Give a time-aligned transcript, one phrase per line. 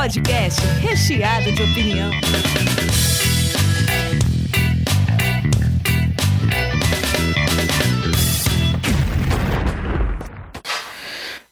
[0.00, 2.10] podcast recheado de opinião.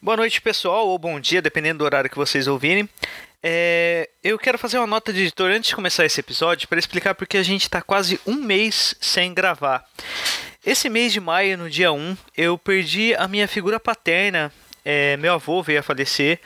[0.01, 2.89] Boa noite, pessoal, ou bom dia, dependendo do horário que vocês ouvirem.
[3.43, 7.15] É, eu quero fazer uma nota de editor antes de começar esse episódio para explicar
[7.15, 9.85] porque a gente está quase um mês sem gravar.
[10.65, 14.51] Esse mês de maio, no dia 1, eu perdi a minha figura paterna.
[14.83, 16.41] É, meu avô veio a falecer.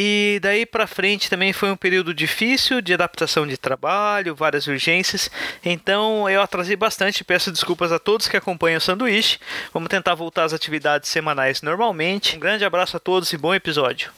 [0.00, 5.28] E daí para frente também foi um período difícil de adaptação de trabalho, várias urgências.
[5.64, 9.40] Então eu atrasei bastante, peço desculpas a todos que acompanham o sanduíche.
[9.74, 12.36] Vamos tentar voltar às atividades semanais normalmente.
[12.36, 14.12] Um grande abraço a todos e bom episódio.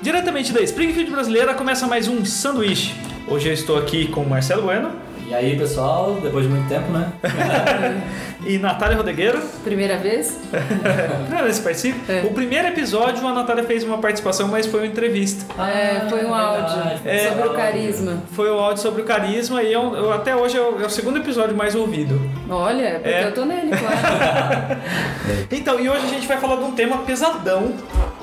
[0.00, 2.94] Diretamente da Springfield Brasileira começa mais um sanduíche.
[3.30, 4.90] Hoje eu estou aqui com o Marcelo Bueno.
[5.26, 7.12] E aí, pessoal, depois de muito tempo, né?
[8.48, 9.38] e Natália Rodegueiro.
[9.62, 10.40] Primeira vez?
[10.50, 12.12] Primeira vez que participa.
[12.12, 12.22] É.
[12.22, 15.44] O primeiro episódio a Natália fez uma participação, mas foi uma entrevista.
[15.58, 18.22] Ah, é, foi um áudio é, sobre o carisma.
[18.32, 20.90] Foi o áudio sobre o carisma e eu, eu até hoje é o, é o,
[20.90, 22.18] segundo episódio mais ouvido.
[22.48, 23.24] Olha, porque é.
[23.26, 24.80] eu tô nele, claro.
[25.52, 27.74] então, e hoje a gente vai falar de um tema pesadão,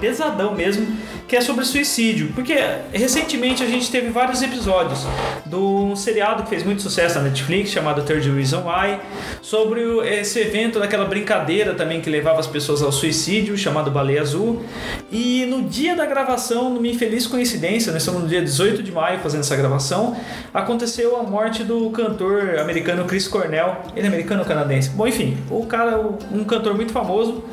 [0.01, 0.87] pesadão mesmo,
[1.27, 2.31] que é sobre suicídio.
[2.33, 2.55] Porque
[2.91, 5.05] recentemente a gente teve vários episódios
[5.45, 8.99] de um seriado que fez muito sucesso na Netflix, chamado Third Reason Why,
[9.41, 9.81] sobre
[10.19, 14.63] esse evento daquela brincadeira também que levava as pessoas ao suicídio, chamado Baleia Azul.
[15.11, 19.19] E no dia da gravação, numa infeliz coincidência, nós estamos no dia 18 de maio
[19.19, 20.16] fazendo essa gravação,
[20.53, 23.77] aconteceu a morte do cantor americano Chris Cornell.
[23.95, 24.89] Ele é americano ou canadense?
[24.89, 25.99] Bom, enfim, o cara,
[26.31, 27.44] um cantor muito famoso,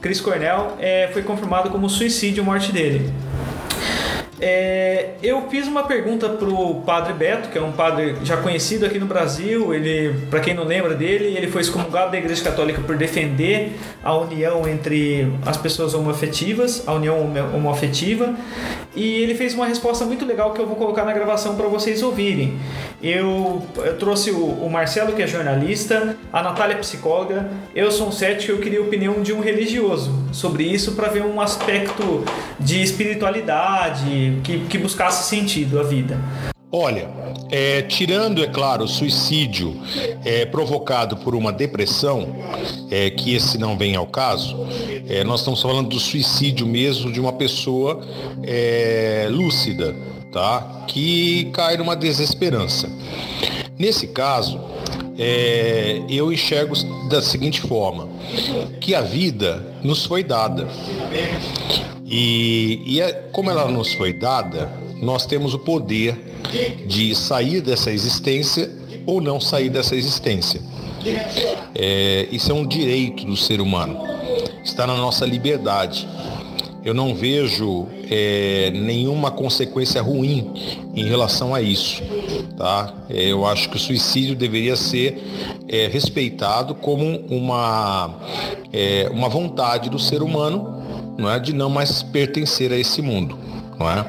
[0.00, 3.12] Chris Cornell, é, foi confirmado como suicídio a morte dele.
[4.44, 8.98] É, eu fiz uma pergunta pro Padre Beto, que é um padre já conhecido aqui
[8.98, 9.72] no Brasil.
[9.72, 14.16] Ele, para quem não lembra dele, ele foi excomungado da Igreja Católica por defender a
[14.16, 18.34] união entre as pessoas homoafetivas, a união homoafetiva.
[18.96, 22.02] E ele fez uma resposta muito legal que eu vou colocar na gravação para vocês
[22.02, 22.58] ouvirem.
[23.02, 27.48] Eu, eu trouxe o, o, Marcelo, que é jornalista, a Natália, psicóloga.
[27.74, 31.08] Eu sou um cético e eu queria a opinião de um religioso sobre isso para
[31.08, 32.24] ver um aspecto
[32.60, 36.18] de espiritualidade, que, que buscasse sentido à vida.
[36.74, 37.10] Olha,
[37.50, 39.78] é, tirando, é claro, o suicídio
[40.24, 42.34] é, provocado por uma depressão,
[42.90, 44.56] é, que esse não vem ao caso,
[45.06, 48.00] é, nós estamos falando do suicídio mesmo de uma pessoa
[48.42, 49.94] é, lúcida,
[50.32, 50.84] tá?
[50.88, 52.88] Que cai numa desesperança.
[53.78, 54.58] Nesse caso,
[55.18, 56.74] é, eu enxergo
[57.10, 58.08] da seguinte forma,
[58.80, 60.66] que a vida nos foi dada.
[62.12, 66.14] E, e é, como ela nos foi dada, nós temos o poder
[66.86, 68.70] de sair dessa existência
[69.06, 70.60] ou não sair dessa existência.
[71.74, 73.98] É, isso é um direito do ser humano,
[74.62, 76.06] está na nossa liberdade.
[76.84, 80.52] Eu não vejo é, nenhuma consequência ruim
[80.94, 82.02] em relação a isso.
[82.58, 82.92] Tá?
[83.08, 85.22] É, eu acho que o suicídio deveria ser
[85.68, 88.18] é, respeitado como uma,
[88.72, 90.81] é, uma vontade do ser humano
[91.18, 93.38] não é, de não mais pertencer a esse mundo.
[93.78, 94.06] Não é?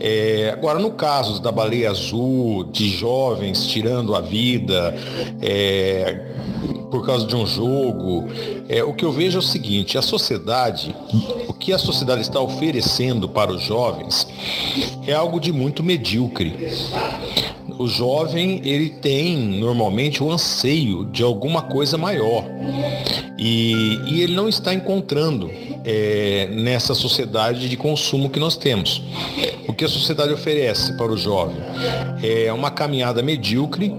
[0.00, 4.94] É, agora, no caso da baleia azul, de jovens tirando a vida
[5.40, 6.26] é,
[6.90, 8.26] por causa de um jogo,
[8.68, 10.94] é, o que eu vejo é o seguinte: a sociedade,
[11.48, 14.26] o que a sociedade está oferecendo para os jovens
[15.06, 16.54] é algo de muito medíocre.
[17.78, 22.44] O jovem ele tem normalmente o anseio de alguma coisa maior
[23.38, 25.50] e, e ele não está encontrando
[25.84, 29.02] é, nessa sociedade de consumo que nós temos.
[29.74, 31.56] O que a sociedade oferece para o jovem
[32.22, 33.92] é uma caminhada medíocre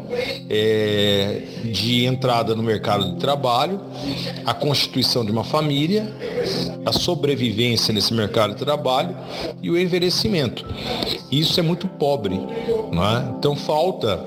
[0.49, 3.81] é, de entrada no mercado de trabalho,
[4.45, 6.09] a constituição de uma família,
[6.85, 9.17] a sobrevivência nesse mercado de trabalho
[9.61, 10.65] e o envelhecimento.
[11.29, 12.35] Isso é muito pobre.
[12.35, 13.35] É?
[13.37, 14.25] Então falta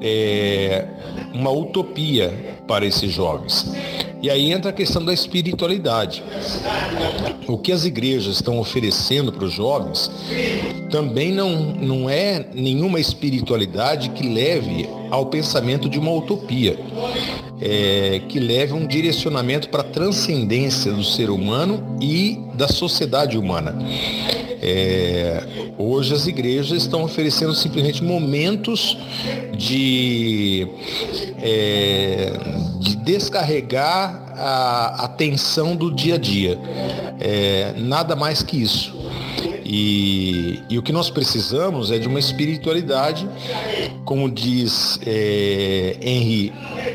[0.00, 0.84] é,
[1.32, 3.72] uma utopia para esses jovens.
[4.20, 6.24] E aí entra a questão da espiritualidade.
[7.46, 10.10] O que as igrejas estão oferecendo para os jovens
[10.90, 16.78] também não, não é nenhuma espiritualidade que leve ao pensamento de uma utopia,
[17.60, 23.76] é, que leve um direcionamento para a transcendência do ser humano e da sociedade humana.
[24.60, 25.44] É,
[25.78, 28.98] hoje as igrejas estão oferecendo simplesmente momentos
[29.56, 30.66] de,
[31.40, 32.32] é,
[32.80, 36.58] de descarregar a, a tensão do dia a dia.
[37.20, 38.97] É, nada mais que isso.
[39.70, 43.28] E, e o que nós precisamos é de uma espiritualidade,
[44.06, 46.50] como diz é, Henry,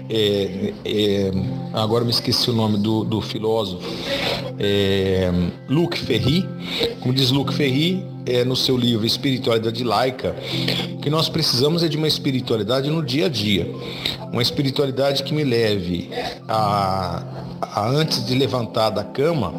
[0.09, 1.31] é, é,
[1.71, 3.87] agora me esqueci o nome do, do filósofo,
[4.57, 5.31] é,
[5.69, 6.49] Luc Ferry,
[6.99, 10.35] como diz Luc Ferry, é, no seu livro Espiritualidade Laica,
[11.01, 13.69] que nós precisamos é de uma espiritualidade no dia a dia.
[14.31, 16.09] Uma espiritualidade que me leve
[16.47, 17.23] a,
[17.61, 19.53] a antes de levantar da cama,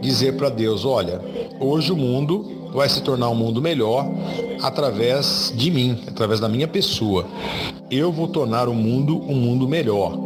[0.00, 1.20] dizer para Deus, olha,
[1.60, 4.08] hoje o mundo vai se tornar um mundo melhor
[4.62, 7.26] através de mim, através da minha pessoa.
[7.90, 10.18] Eu vou tornar o mundo um mundo melhor.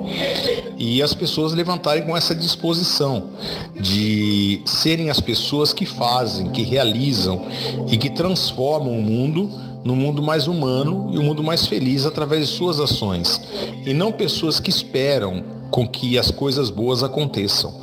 [0.77, 3.31] E as pessoas levantarem com essa disposição
[3.79, 7.47] de serem as pessoas que fazem, que realizam
[7.89, 9.49] e que transformam o mundo
[9.85, 13.41] no mundo mais humano e um mundo mais feliz através de suas ações.
[13.85, 17.75] E não pessoas que esperam com que as coisas boas aconteçam.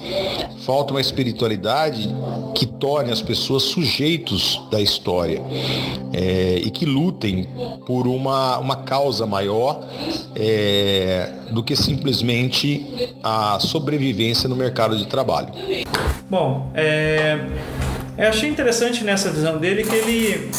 [0.63, 2.07] Falta uma espiritualidade
[2.53, 5.41] que torne as pessoas sujeitos da história
[6.13, 7.49] é, e que lutem
[7.87, 9.83] por uma, uma causa maior
[10.35, 15.49] é, do que simplesmente a sobrevivência no mercado de trabalho.
[16.29, 17.39] Bom, é,
[18.15, 20.51] eu achei interessante nessa visão dele que ele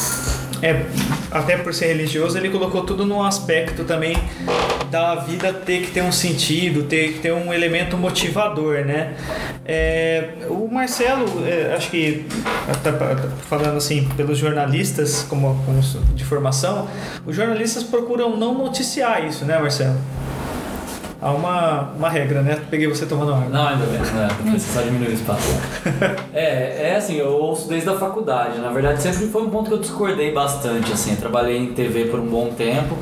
[0.61, 0.85] é,
[1.31, 4.15] até por ser religioso, ele colocou tudo num aspecto também
[4.89, 9.15] da vida ter que ter um sentido, ter que ter um elemento motivador, né?
[9.65, 12.25] É, o Marcelo, é, acho que
[13.47, 15.81] falando assim pelos jornalistas como, como
[16.13, 16.87] de formação,
[17.25, 19.97] os jornalistas procuram não noticiar isso, né, Marcelo?
[21.21, 22.59] Há uma, uma regra, né?
[22.69, 23.49] Peguei você tomando água.
[23.49, 24.27] Não, ainda bem, né?
[24.51, 25.47] Precisa só diminuir o espaço.
[26.33, 28.59] é, é assim, eu ouço desde a faculdade.
[28.59, 31.11] Na verdade, sempre foi um ponto que eu discordei bastante, assim.
[31.11, 32.97] Eu trabalhei em TV por um bom tempo,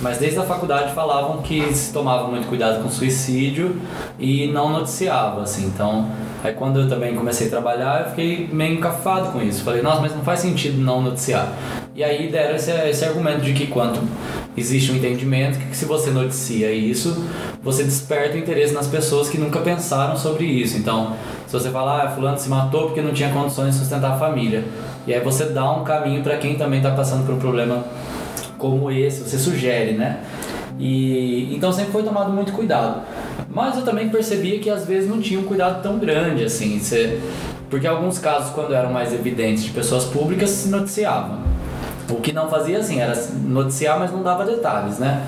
[0.00, 3.80] mas desde a faculdade falavam que se tomava muito cuidado com suicídio
[4.18, 5.66] e não noticiava, assim.
[5.66, 6.10] Então,
[6.42, 9.64] aí quando eu também comecei a trabalhar, eu fiquei meio encafado com isso.
[9.64, 11.48] Falei, nossa, mas não faz sentido não noticiar.
[11.96, 14.00] E aí deram esse, esse argumento de que quanto
[14.56, 17.24] existe um entendimento que, que se você noticia isso,
[17.62, 20.76] você desperta o interesse nas pessoas que nunca pensaram sobre isso.
[20.76, 21.16] Então,
[21.46, 24.64] se você falar, ah, fulano se matou porque não tinha condições de sustentar a família,
[25.06, 27.84] e aí você dá um caminho para quem também está passando por um problema
[28.58, 30.20] como esse, você sugere, né?
[30.78, 33.02] E então sempre foi tomado muito cuidado.
[33.48, 37.20] Mas eu também percebia que às vezes não tinha um cuidado tão grande assim, você,
[37.70, 41.53] porque alguns casos quando eram mais evidentes de pessoas públicas se noticiavam.
[42.10, 45.24] O que não fazia assim era noticiar, mas não dava detalhes, né?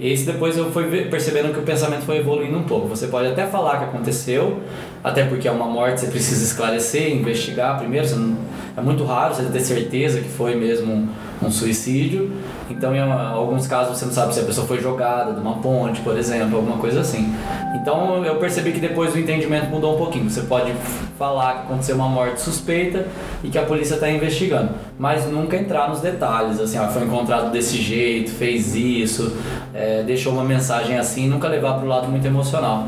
[0.00, 2.88] Esse depois eu fui percebendo que o pensamento foi evoluindo um pouco.
[2.88, 4.60] Você pode até falar que aconteceu,
[5.04, 8.08] até porque é uma morte, você precisa esclarecer, investigar primeiro.
[8.16, 8.36] Não,
[8.76, 11.08] é muito raro você ter certeza que foi mesmo um,
[11.46, 12.32] um suicídio.
[12.68, 16.00] Então, em alguns casos, você não sabe se a pessoa foi jogada de uma ponte,
[16.00, 17.34] por exemplo, alguma coisa assim.
[17.74, 20.28] Então, eu percebi que depois o entendimento mudou um pouquinho.
[20.28, 20.72] Você pode
[21.18, 23.06] falar que aconteceu uma morte suspeita
[23.42, 27.50] e que a polícia está investigando, mas nunca entrar nos detalhes, assim, ó, foi encontrado
[27.50, 29.36] desse jeito, fez isso,
[29.72, 32.86] é, deixou uma mensagem assim, nunca levar para o lado muito emocional.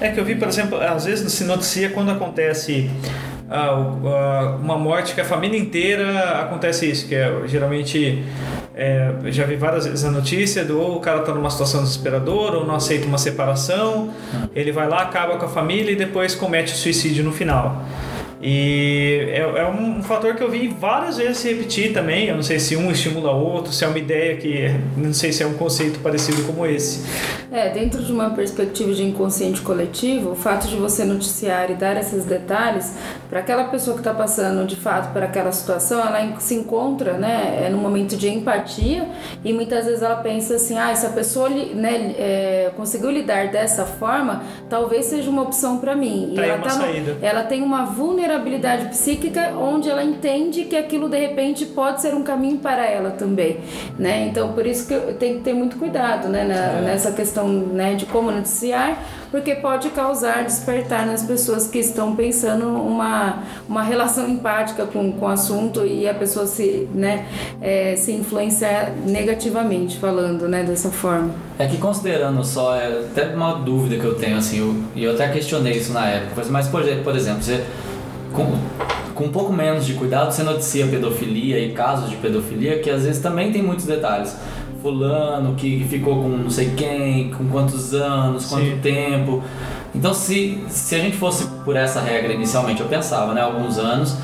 [0.00, 2.90] É que eu vi, por exemplo, às vezes se noticia quando acontece
[3.48, 8.24] uh, uma morte que a família inteira acontece isso, que é geralmente
[8.76, 12.58] é, já vi várias vezes a notícia do ou o cara está numa situação desesperadora
[12.58, 14.10] ou não aceita uma separação,
[14.54, 17.84] ele vai lá, acaba com a família e depois comete o suicídio no final.
[18.46, 22.28] E é, é, um fator que eu vi várias vezes se repetir também.
[22.28, 24.66] Eu não sei se um estimula o outro, se é uma ideia que.
[24.98, 27.06] Não sei se é um conceito parecido como esse.
[27.50, 31.96] É, dentro de uma perspectiva de inconsciente coletivo, o fato de você noticiar e dar
[31.96, 32.92] esses detalhes,
[33.34, 37.64] para aquela pessoa que está passando de fato por aquela situação, ela se encontra né,
[37.64, 39.08] é num momento de empatia
[39.44, 43.84] e muitas vezes ela pensa assim: ah, se a pessoa né, é, conseguiu lidar dessa
[43.84, 46.32] forma, talvez seja uma opção para mim.
[46.32, 46.84] E ela, tá no,
[47.20, 52.14] ela tem uma vulnerabilidade vulnerabilidade psíquica onde ela entende que aquilo de repente pode ser
[52.14, 53.58] um caminho para ela também,
[53.98, 54.28] né?
[54.28, 56.80] Então por isso que tem que ter muito cuidado, né, na, é.
[56.82, 58.96] nessa questão, né, de como noticiar,
[59.34, 65.26] porque pode causar despertar nas pessoas que estão pensando uma, uma relação empática com, com
[65.26, 67.26] o assunto e a pessoa se, né,
[67.60, 71.34] é, se influenciar negativamente falando, né, dessa forma.
[71.58, 75.14] É que considerando só, é até uma dúvida que eu tenho, assim, eu, e eu
[75.14, 77.64] até questionei isso na época, mas por, por exemplo, você
[78.32, 78.56] com,
[79.16, 83.02] com um pouco menos de cuidado, você noticia pedofilia e casos de pedofilia que às
[83.02, 84.36] vezes também tem muitos detalhes.
[84.84, 88.80] Fulano que, ficou com não sei quem, com quantos anos, quanto Sim.
[88.82, 89.42] tempo.
[89.94, 94.14] Então, se, se a gente fosse por essa regra inicialmente, eu pensava, né, alguns anos,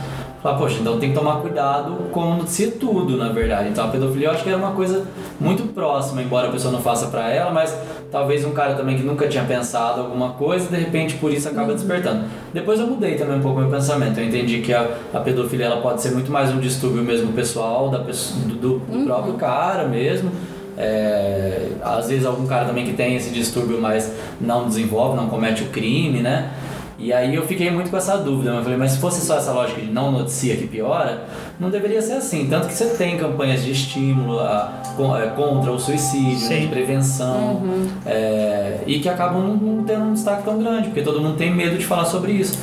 [0.43, 3.69] Falar, poxa, então tem que tomar cuidado com notícia tudo, na verdade.
[3.69, 5.07] Então a pedofilia eu acho que era uma coisa
[5.39, 7.77] muito próxima, embora a pessoa não faça pra ela, mas
[8.11, 11.75] talvez um cara também que nunca tinha pensado alguma coisa, de repente por isso acaba
[11.75, 12.25] despertando.
[12.55, 14.19] Depois eu mudei também um pouco meu pensamento.
[14.19, 17.91] Eu entendi que a, a pedofilia ela pode ser muito mais um distúrbio mesmo pessoal
[17.91, 20.31] da pessoa, do, do, do próprio cara mesmo.
[20.81, 24.11] É, às vezes algum cara também que tem esse distúrbio, mas
[24.41, 26.51] não desenvolve, não comete o crime, né?
[26.99, 29.53] E aí eu fiquei muito com essa dúvida, eu falei, mas se fosse só essa
[29.53, 31.25] lógica de não noticia que piora,
[31.59, 32.47] não deveria ser assim.
[32.49, 37.63] Tanto que você tem campanhas de estímulo a, a, contra o suicídio, né, de prevenção,
[38.05, 41.51] é, e que acabam não, não tendo um destaque tão grande, porque todo mundo tem
[41.51, 42.59] medo de falar sobre isso.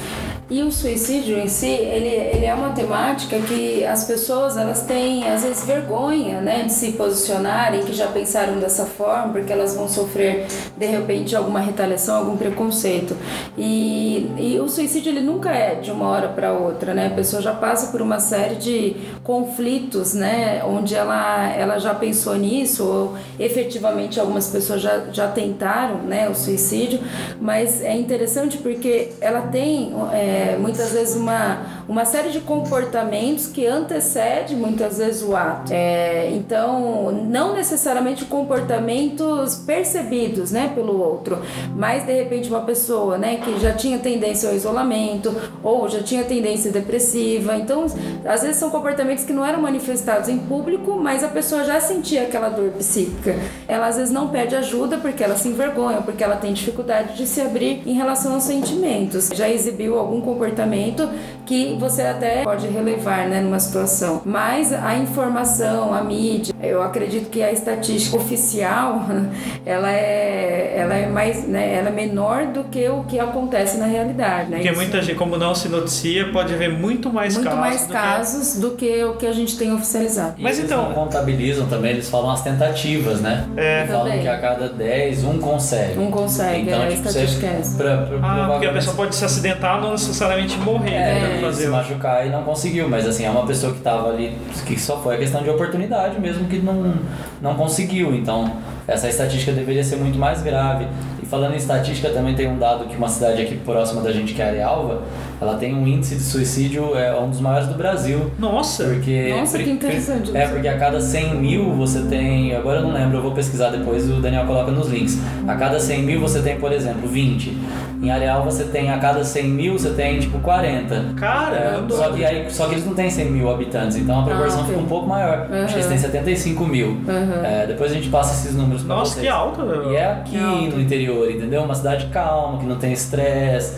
[0.49, 5.29] E o suicídio em si, ele, ele é uma temática que as pessoas elas têm
[5.29, 9.89] às vezes vergonha, né, de se posicionarem, que já pensaram dessa forma, porque elas vão
[9.89, 13.13] sofrer de repente alguma retaliação, algum preconceito.
[13.57, 17.07] E, e o suicídio ele nunca é de uma hora para outra, né?
[17.07, 22.35] A pessoa já passa por uma série de conflitos, né, onde ela ela já pensou
[22.35, 27.01] nisso ou efetivamente algumas pessoas já, já tentaram, né, o suicídio,
[27.41, 33.65] mas é interessante porque ela tem é, muitas vezes uma, uma série de comportamentos que
[33.65, 35.71] antecede muitas vezes o ato.
[35.71, 41.41] É, então, não necessariamente comportamentos percebidos né, pelo outro,
[41.75, 46.23] mas de repente uma pessoa né, que já tinha tendência ao isolamento ou já tinha
[46.23, 47.55] tendência depressiva.
[47.55, 47.85] Então,
[48.25, 52.23] às vezes são comportamentos que não eram manifestados em público, mas a pessoa já sentia
[52.23, 53.35] aquela dor psíquica.
[53.67, 57.25] Ela às vezes não pede ajuda porque ela se envergonha, porque ela tem dificuldade de
[57.25, 59.29] se abrir em relação aos sentimentos.
[59.33, 61.09] Já exibiu algum comportamento
[61.47, 64.21] que você até pode relevar né, numa situação.
[64.25, 69.05] Mas a informação, a mídia, eu acredito que a estatística oficial
[69.65, 73.85] ela é, ela é mais, né, ela é menor do que o que acontece na
[73.85, 74.49] realidade.
[74.51, 74.57] Né?
[74.57, 77.59] Porque Isso- muita gente, como não se noticia, pode haver muito mais muito casos.
[77.59, 80.35] mais do que- casos do que o que a gente tem oficializado.
[80.37, 83.45] E Mas eles então- não contabilizam também, eles falam as tentativas, né?
[83.55, 83.85] É.
[83.87, 84.21] Falam Também.
[84.21, 85.97] que a cada 10, um consegue.
[85.97, 87.77] Um consegue, então, é, a tipo, estatística você, é essa.
[87.77, 91.17] pra, pra, Ah, porque a pessoa pode se acidentar não necessariamente morrer, né?
[91.17, 94.37] É, fazer se machucar e não conseguiu, mas assim, é uma pessoa que estava ali,
[94.65, 96.93] que só foi a questão de oportunidade mesmo que não,
[97.41, 98.15] não conseguiu.
[98.15, 98.51] Então,
[98.87, 100.87] essa estatística deveria ser muito mais grave.
[101.21, 104.33] E falando em estatística, também tem um dado que uma cidade aqui próxima da gente,
[104.33, 105.01] que é Arealva,
[105.41, 108.31] ela tem um índice de suicídio, é um dos maiores do Brasil.
[108.39, 108.85] Nossa!
[108.85, 110.35] Porque, Nossa, que interessante.
[110.35, 112.55] É, porque a cada 100 mil você tem.
[112.55, 115.19] Agora eu não lembro, eu vou pesquisar depois, o Daniel coloca nos links.
[115.47, 117.57] A cada 100 mil você tem, por exemplo, 20.
[118.01, 121.13] Em Areal você tem, a cada 100 mil você tem tipo 40.
[121.15, 121.93] Caramba!
[121.93, 124.61] É, só, que aí, só que eles não têm 100 mil habitantes, então a proporção
[124.61, 125.47] Ah, fica um pouco maior.
[125.51, 126.97] Acho que eles têm 75 mil.
[127.43, 129.25] É, depois a gente passa esses números pra Nossa, vocês.
[129.25, 129.63] que alta!
[129.63, 129.91] meu.
[129.91, 131.63] E é aqui no interior, entendeu?
[131.63, 133.75] Uma cidade calma, que não tem estresse.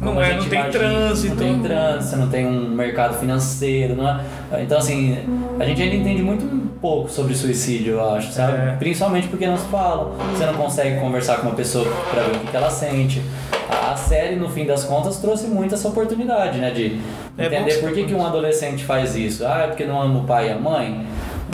[0.00, 0.84] Não é- gente não tem imagina.
[0.84, 1.34] trânsito.
[1.34, 4.20] Não tem trânsito, você não tem um mercado financeiro, não é?
[4.62, 5.16] Então, assim,
[5.60, 6.44] a gente ainda entende muito
[6.82, 8.70] pouco sobre suicídio, eu acho, sabe?
[8.70, 8.76] É.
[8.76, 10.14] Principalmente porque não se fala.
[10.32, 13.22] Você não consegue conversar com uma pessoa pra ver o que que ela sente.
[13.70, 16.70] A a série, no fim das contas, trouxe muito essa oportunidade, né?
[16.70, 16.98] De
[17.38, 19.46] É entender por que, que um adolescente faz isso.
[19.46, 21.06] Ah, é porque não ama o pai e a mãe?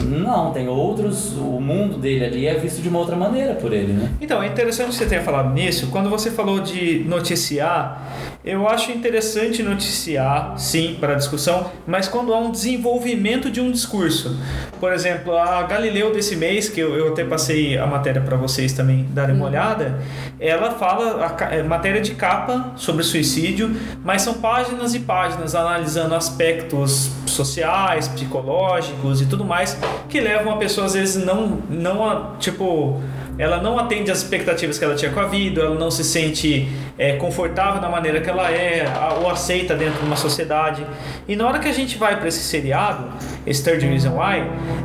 [0.05, 1.33] Não, tem outros.
[1.37, 4.09] O mundo dele ali é visto de uma outra maneira por ele, né?
[4.21, 5.87] Então, é interessante que você tenha falado nisso.
[5.91, 8.01] Quando você falou de noticiar,
[8.43, 14.37] eu acho interessante noticiar, sim, para discussão, mas quando há um desenvolvimento de um discurso.
[14.79, 18.71] Por exemplo, a Galileu desse mês, que eu, eu até passei a matéria para vocês
[18.71, 19.99] também darem uma olhada,
[20.39, 25.53] ela fala a ca- é, matéria de capa sobre suicídio, mas são páginas e páginas
[25.53, 29.77] analisando aspectos sociais, psicológicos e tudo mais
[30.07, 33.01] que levam a pessoa às vezes não não a, tipo
[33.39, 36.67] ela não atende às expectativas que ela tinha com a vida, ela não se sente
[36.97, 38.85] é, confortável da maneira que ela é,
[39.21, 40.85] ou aceita dentro de uma sociedade.
[41.25, 43.07] E na hora que a gente vai para esse seriado,
[43.47, 44.43] esse Third Reason Why,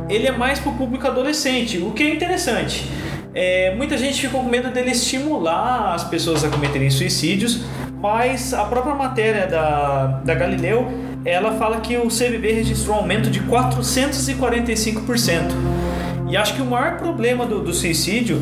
[0.09, 2.89] ele é mais para o público adolescente, o que é interessante.
[3.33, 7.59] É, muita gente ficou com medo dele estimular as pessoas a cometerem suicídios,
[8.01, 10.89] mas a própria matéria da, da Galileu
[11.25, 15.84] ela fala que o CVV registrou um aumento de 445%.
[16.27, 18.41] E acho que o maior problema do, do suicídio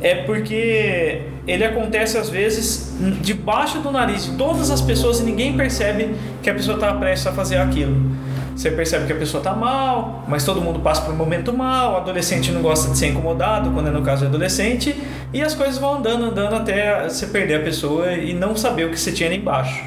[0.00, 5.56] é porque ele acontece às vezes debaixo do nariz de todas as pessoas e ninguém
[5.56, 7.96] percebe que a pessoa está prestes a fazer aquilo.
[8.56, 11.94] Você percebe que a pessoa está mal, mas todo mundo passa por um momento mal.
[11.94, 14.96] O adolescente não gosta de ser incomodado, quando é no caso de adolescente,
[15.32, 18.90] e as coisas vão andando, andando até você perder a pessoa e não saber o
[18.90, 19.82] que você tinha ali embaixo.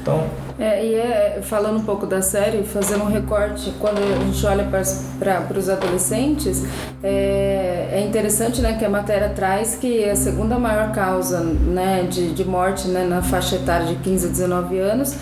[0.00, 0.26] Então,
[0.58, 4.64] É, e é, falando um pouco da série, fazendo um recorte, quando a gente olha
[4.64, 6.62] para os adolescentes,
[7.02, 12.32] é, é interessante né, que a matéria traz que a segunda maior causa né, de,
[12.32, 15.16] de morte né, na faixa etária de 15 a 19 anos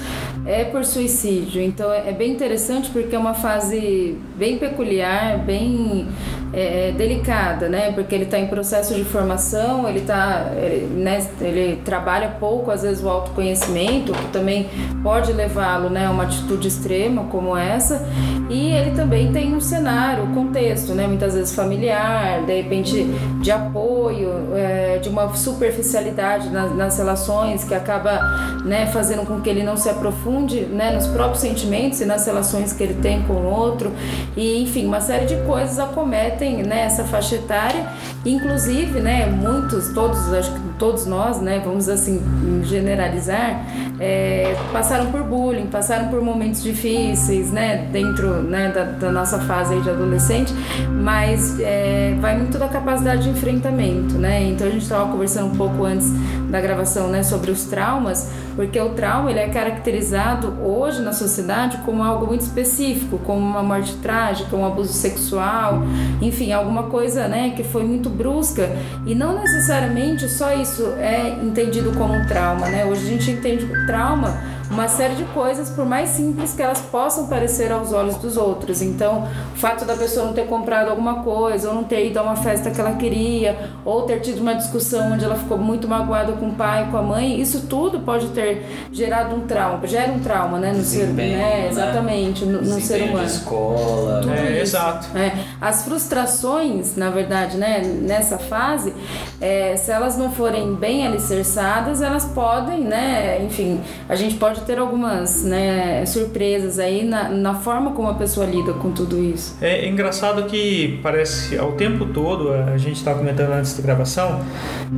[0.44, 1.62] é por suicídio.
[1.62, 6.08] Então é, é bem interessante porque é uma fase bem peculiar, bem
[6.52, 7.92] é, delicada, né?
[7.92, 12.82] Porque ele está em processo de formação, ele tá, ele, né, ele trabalha pouco, às
[12.82, 14.68] vezes o autoconhecimento, que também
[15.02, 18.02] pode levá-lo, né, a uma atitude extrema como essa.
[18.48, 21.06] E ele também tem um cenário, um contexto, né?
[21.06, 23.04] Muitas vezes familiar, de repente
[23.40, 28.20] de apoio, é, de uma superficialidade nas, nas relações que acaba,
[28.64, 32.72] né, fazendo com que ele não se aprofunde, né, nos próprios sentimentos e nas relações
[32.72, 33.92] que ele tem com o outro.
[34.36, 37.86] E enfim, uma série de coisas acometem né, essa faixa etária,
[38.24, 42.20] inclusive, né, muitos, todos, acho que todos nós, né, vamos assim
[42.64, 43.64] generalizar,
[44.00, 49.78] é, passaram por bullying, passaram por momentos difíceis, né, dentro né, da, da nossa fase
[49.80, 50.52] de adolescente,
[50.90, 55.56] mas é, vai muito da capacidade de enfrentamento, né, então a gente estava conversando um
[55.56, 56.10] pouco antes
[56.50, 61.78] da gravação, né, sobre os traumas, porque o trauma ele é caracterizado hoje na sociedade
[61.84, 65.82] como algo muito específico, como uma morte trágica, um abuso sexual,
[66.20, 68.70] enfim, alguma coisa, né, que foi muito brusca
[69.06, 72.84] e não necessariamente só isso é entendido como um trauma, né?
[72.84, 74.40] Hoje a gente entende o trauma
[74.72, 78.80] uma série de coisas, por mais simples que elas possam parecer aos olhos dos outros.
[78.80, 82.22] Então, o fato da pessoa não ter comprado alguma coisa, ou não ter ido a
[82.22, 86.32] uma festa que ela queria, ou ter tido uma discussão onde ela ficou muito magoada
[86.32, 90.20] com o pai, com a mãe, isso tudo pode ter gerado um trauma, gera um
[90.20, 91.68] trauma, né, no ser, Desempenho, né, né?
[91.68, 93.26] exatamente, no, no ser humano.
[93.26, 94.20] de escola.
[94.22, 94.60] Tudo É, isso.
[94.76, 95.18] exato.
[95.18, 98.94] É, as frustrações, na verdade, né, nessa fase,
[99.40, 104.78] é, se elas não forem bem alicerçadas, elas podem, né, enfim, a gente pode ter
[104.78, 109.56] algumas, né, surpresas aí na, na forma como a pessoa lida com tudo isso.
[109.60, 114.40] É engraçado que parece ao tempo todo, a gente estava comentando antes da gravação,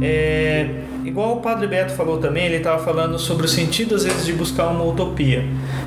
[0.01, 4.25] é, igual o Padre Beto falou também, ele estava falando sobre o sentido às vezes
[4.25, 5.45] de buscar uma utopia.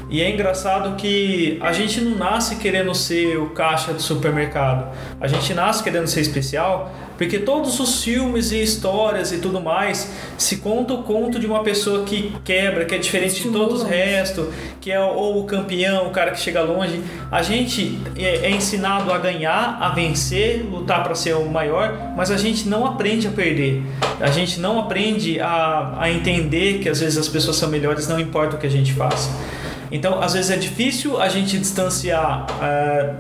[0.10, 5.28] E é engraçado que a gente não nasce querendo ser o caixa do supermercado, a
[5.28, 10.58] gente nasce querendo ser especial, porque todos os filmes e histórias e tudo mais se
[10.58, 14.48] conta o conto de uma pessoa que quebra, que é diferente de todos os restos,
[14.80, 17.02] que é ou o campeão, o cara que chega longe.
[17.32, 22.32] A gente é, é ensinado a ganhar, a vencer, lutar para ser o maior, mas
[22.32, 23.84] a gente não aprende a perder.
[24.20, 28.20] A gente não aprende a, a entender que às vezes as pessoas são melhores, não
[28.20, 29.30] importa o que a gente faça.
[29.92, 33.14] Então, às vezes é difícil a gente distanciar é,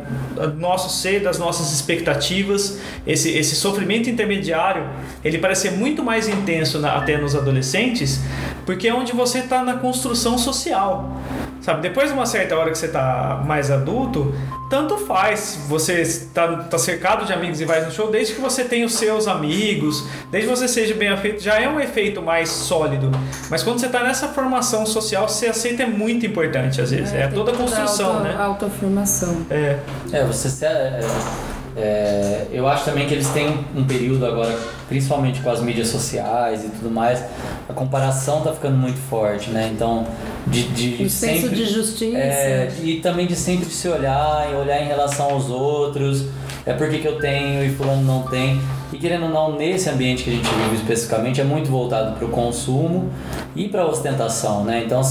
[0.58, 2.80] nosso ser das nossas expectativas.
[3.06, 4.86] Esse, esse sofrimento intermediário,
[5.23, 8.19] ele parece ser muito mais intenso na- até nos adolescentes,
[8.65, 11.21] porque é onde você está na construção social.
[11.67, 14.34] Sabe, depois de uma certa hora que você está mais adulto,
[14.69, 15.65] tanto faz.
[15.67, 18.93] Você está tá cercado de amigos e vai no show, desde que você tenha os
[18.93, 23.12] seus amigos, desde que você seja bem afeito, já é um efeito mais sólido.
[23.49, 27.13] Mas quando você está nessa formação social, ser aceito é muito importante, às vezes.
[27.13, 28.36] É, tem toda a toda construção, auto, né?
[28.39, 29.45] Autoafirmação.
[29.49, 29.77] É.
[30.13, 31.01] É, você se, é,
[31.77, 34.57] é, eu acho também que eles têm um período agora,
[34.89, 37.23] principalmente com as mídias sociais e tudo mais,
[37.69, 39.69] a comparação tá ficando muito forte, né?
[39.73, 40.07] Então,
[40.47, 42.17] de, de O senso sempre, de justiça.
[42.17, 46.25] é, e também de sempre se olhar e olhar em relação aos outros.
[46.65, 48.59] É porque que eu tenho e fulano não tem.
[48.91, 52.25] E querendo ou não, nesse ambiente que a gente vive especificamente, é muito voltado para
[52.25, 53.09] o consumo
[53.55, 54.83] e para a ostentação, né?
[54.85, 55.01] Então,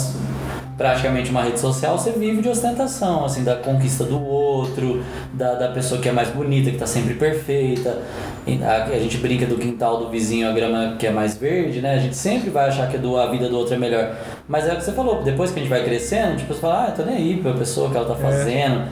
[0.76, 5.68] praticamente uma rede social, você vive de ostentação, assim, da conquista do outro, da, da
[5.68, 7.98] pessoa que é mais bonita, que tá sempre perfeita.
[8.46, 11.80] E A, a gente brinca do quintal do vizinho, a grama que é mais verde,
[11.80, 11.94] né?
[11.94, 14.14] A gente sempre vai achar que a, do, a vida do outro é melhor.
[14.46, 16.84] Mas é o que você falou, depois que a gente vai crescendo, tipo, você fala,
[16.84, 18.86] ah, eu tô nem aí pra pessoa que ela tá fazendo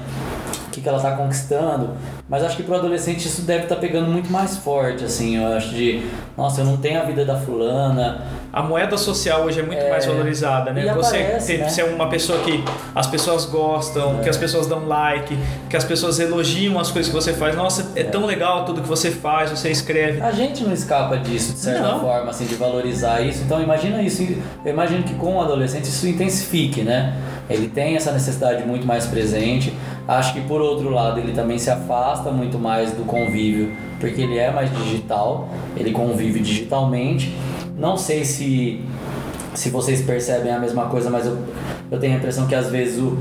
[0.66, 1.90] o que, que ela está conquistando.
[2.28, 5.36] Mas acho que pro adolescente isso deve estar pegando muito mais forte, assim.
[5.36, 6.02] Eu acho de,
[6.36, 8.22] nossa, eu não tenho a vida da fulana.
[8.56, 9.90] A moeda social hoje é muito É.
[9.90, 10.86] mais valorizada, né?
[10.86, 11.68] E Você aparece, ter, né?
[11.68, 12.62] ser uma pessoa que
[12.94, 15.36] as pessoas gostam, que as pessoas dão like,
[15.68, 17.56] que as pessoas elogiam as coisas que você faz.
[17.56, 20.20] Nossa, é, tão legal tudo que você faz, você escreve.
[20.22, 22.00] A gente não escapa disso, de certa Não.
[22.00, 23.42] forma, assim, de valorizar isso.
[23.42, 24.22] Então imagina isso.
[24.64, 27.12] Eu imagino que com o adolescente isso intensifique, né?
[27.50, 29.74] Ele tem essa necessidade muito mais presente.
[30.06, 34.38] Acho que por outro lado ele também se afasta muito mais do convívio, porque ele
[34.38, 37.34] é mais digital, ele convive digitalmente.
[37.76, 38.80] Não sei se,
[39.54, 41.36] se vocês percebem a mesma coisa, mas eu,
[41.90, 43.18] eu tenho a impressão que às vezes o,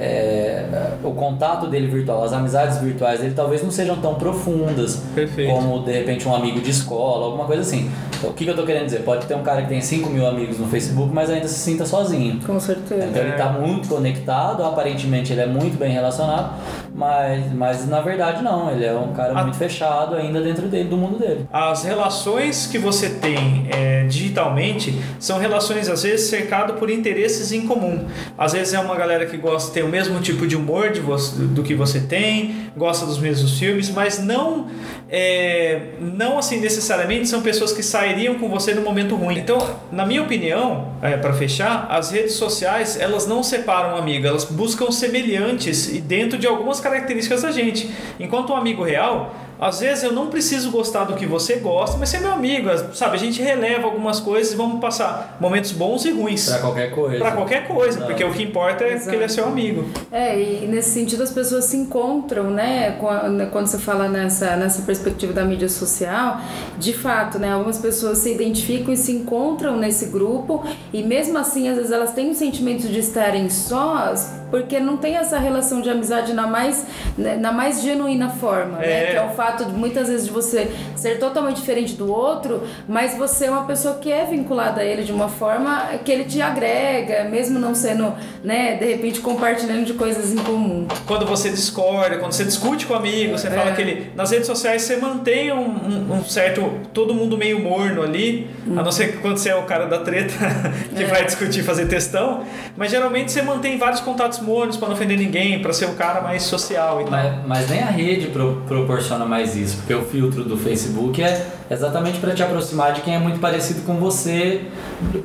[0.00, 0.64] é,
[1.02, 5.52] o contato dele virtual, as amizades virtuais dele talvez não sejam tão profundas Perfeito.
[5.52, 7.90] como de repente um amigo de escola, alguma coisa assim.
[8.18, 9.00] Então, o que, que eu tô querendo dizer?
[9.02, 11.86] Pode ter um cara que tem 5 mil amigos no Facebook, mas ainda se sinta
[11.86, 12.40] sozinho.
[12.44, 13.04] Com certeza.
[13.06, 16.54] Então ele tá muito conectado, aparentemente ele é muito bem relacionado,
[16.94, 20.88] mas, mas na verdade não, ele é um cara A- muito fechado ainda dentro dele,
[20.88, 21.46] do mundo dele.
[21.52, 27.66] As relações que você tem é, digitalmente são relações às vezes cercado por interesses em
[27.66, 28.04] comum.
[28.36, 31.34] Às vezes é uma galera que gosta tem o mesmo tipo de humor de você,
[31.42, 34.68] do que você tem, gosta dos mesmos filmes, mas não
[35.08, 39.38] é, não assim necessariamente são pessoas que sairiam com você no momento ruim.
[39.38, 39.58] Então,
[39.90, 44.44] na minha opinião, é, para fechar, as redes sociais elas não separam um amigo, elas
[44.44, 47.90] buscam semelhantes e dentro de algumas características da gente.
[48.20, 52.08] Enquanto um amigo real às vezes eu não preciso gostar do que você gosta, mas
[52.08, 53.16] você é meu amigo, sabe?
[53.16, 56.48] A gente releva algumas coisas e vamos passar momentos bons e ruins.
[56.48, 57.18] Pra qualquer coisa.
[57.18, 58.06] Pra qualquer coisa, Não.
[58.06, 59.84] porque o que importa é que ele é seu amigo.
[60.12, 62.92] É, e nesse sentido as pessoas se encontram, né?
[63.00, 66.40] Quando quando você fala nessa, nessa perspectiva da mídia social,
[66.78, 67.52] de fato, né?
[67.52, 72.12] Algumas pessoas se identificam e se encontram nesse grupo, e mesmo assim, às vezes elas
[72.12, 76.86] têm o sentimento de estarem sós, porque não tem essa relação de amizade na mais,
[77.16, 79.02] né, na mais genuína forma, né?
[79.04, 79.06] É.
[79.10, 83.16] Que é o fato de muitas vezes de você ser totalmente diferente do outro, mas
[83.16, 86.40] você é uma pessoa que é vinculada a ele de uma forma que ele te
[86.40, 90.86] agrega, mesmo não sendo, né, de repente compartilhando de coisas em comum.
[91.06, 93.50] Quando você discorda, quando você discute com um amigo, você É.
[93.50, 94.12] fala que ele.
[94.14, 96.58] Nas redes sociais você mantém um, um- um certo.
[96.92, 99.98] todo mundo meio morno ali, a não ser que quando você é o cara da
[99.98, 100.32] treta
[100.96, 101.06] que É.
[101.06, 102.42] vai discutir, fazer textão.
[102.76, 106.20] Mas geralmente você mantém vários contatos mornos pra não ofender ninguém, pra ser o cara
[106.20, 107.10] mais social e tal.
[107.12, 111.46] Mas, mas nem a rede pro- proporciona mais isso, porque o filtro do Facebook é
[111.70, 114.62] exatamente para te aproximar de quem é muito parecido com você.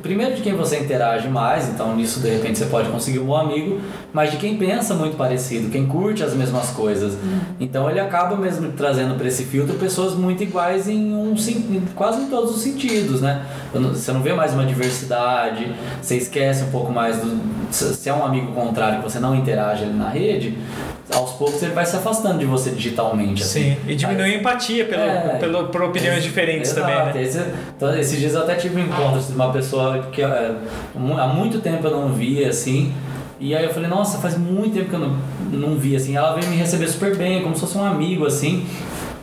[0.02, 3.36] Primeiro de quem você interage mais, então nisso de repente você pode conseguir um bom
[3.36, 3.80] amigo,
[4.12, 7.16] mas de quem pensa muito parecido, quem curte as mesmas coisas.
[7.58, 12.22] Então ele acaba mesmo trazendo para esse filtro pessoas muito iguais em um em quase
[12.22, 13.44] em todos os sentidos, né?
[13.72, 18.24] Você não vê mais uma diversidade, você esquece um pouco mais do se é um
[18.24, 20.56] amigo contrário você não interage ali na rede,
[21.14, 23.42] aos poucos ele vai se afastando de você digitalmente.
[23.42, 23.74] assim.
[23.74, 25.36] Sim, e diminui a empatia pelo, É.
[25.38, 26.86] pelo- por opiniões diferentes Exato.
[26.92, 27.22] também, né?
[27.22, 27.44] Esse,
[27.76, 30.54] então, esses dias eu até tive um encontro de uma pessoa que é,
[31.18, 32.92] há muito tempo eu não via, assim.
[33.40, 35.16] E aí eu falei, nossa, faz muito tempo que eu não,
[35.52, 36.16] não vi, assim.
[36.16, 38.66] Ela veio me receber super bem, como se fosse um amigo, assim.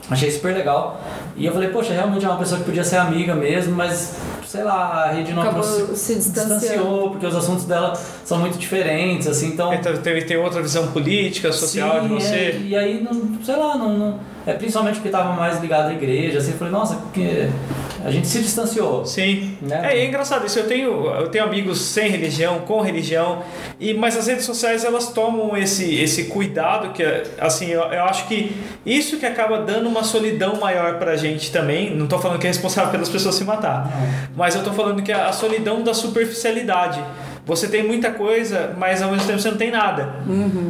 [0.10, 1.02] Achei super legal.
[1.38, 4.17] E eu falei, poxa, realmente é uma pessoa que podia ser amiga mesmo, mas,
[4.52, 7.94] sei lá, a rede não Acabou se distanciou, porque os assuntos dela
[8.26, 9.74] são muito diferentes, assim, então...
[9.74, 12.36] Então, Tem, tem outra visão política, social de Sim, você.
[12.36, 15.94] é, e aí, não, sei lá, não, não- é principalmente porque tava mais ligado à
[15.94, 17.50] igreja, assim, eu falei, nossa, que
[18.04, 19.06] a gente se distanciou.
[19.06, 19.58] Sim.
[19.62, 19.94] Né?
[19.94, 20.60] É, é engraçado isso.
[20.60, 23.44] Eu tenho, eu tenho amigos sem religião, com religião,
[23.80, 27.04] e mas as redes sociais elas tomam esse, esse cuidado que
[27.40, 31.96] assim, eu, eu acho que isso que acaba dando uma solidão maior pra gente também.
[31.96, 33.92] Não tô falando que é responsável pelas pessoas se matar,
[34.36, 37.04] mas eu tô falando que a, a solidão da superficialidade.
[37.52, 40.16] Você tem muita coisa, mas ao mesmo tempo você não tem nada.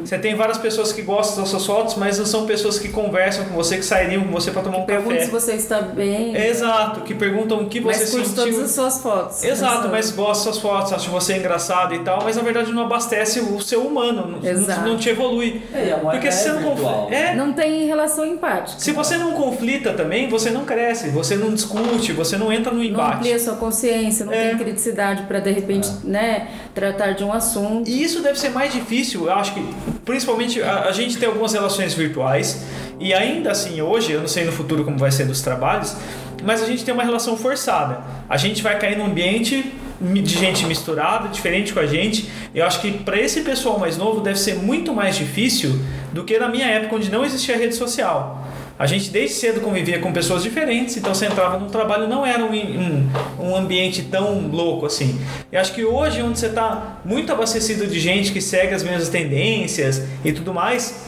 [0.04, 3.46] Você tem várias pessoas que gostam das suas fotos, mas não são pessoas que conversam
[3.46, 5.26] com você, que sairiam com você pra tomar um Pergunta café.
[5.26, 6.36] se você está bem.
[6.36, 8.44] Exato, que perguntam o que você mas curte sentiu.
[8.46, 9.44] todas as suas fotos.
[9.44, 12.82] Exato, mas gosta das suas fotos, acha você engraçado e tal, mas na verdade não
[12.84, 14.82] abastece o seu humano, não, Exato.
[14.82, 15.62] não te evolui.
[15.74, 18.80] É, Porque se é você não conflita, é, Não tem relação empática.
[18.80, 22.80] se você não conflita também, você não cresce, você não discute, você não entra no
[22.80, 23.18] Não embate.
[23.18, 24.50] amplia sua consciência, não É.
[24.50, 27.90] tem criticidade para de repente, né, tratar de um assunto.
[27.90, 29.64] E isso deve ser mais difícil, eu acho que
[30.06, 32.64] principalmente a, a gente tem algumas relações virtuais
[33.00, 35.96] e ainda assim hoje, eu não sei no futuro como vai ser dos trabalhos,
[36.44, 38.02] mas a gente tem uma relação forçada.
[38.30, 42.30] A gente vai cair num ambiente de gente misturada, diferente com a gente.
[42.54, 45.80] Eu acho que para esse pessoal mais novo deve ser muito mais difícil
[46.12, 48.41] do que na minha época onde não existia rede social.
[48.82, 52.44] A gente desde cedo convivia com pessoas diferentes, então você entrava no trabalho não era
[52.44, 55.22] um, um, um ambiente tão louco assim.
[55.52, 59.08] Eu acho que hoje, onde você está muito abastecido de gente que segue as mesmas
[59.08, 61.00] tendências e tudo mais,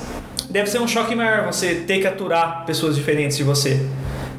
[0.52, 3.84] deve ser um choque maior você ter que aturar pessoas diferentes de você.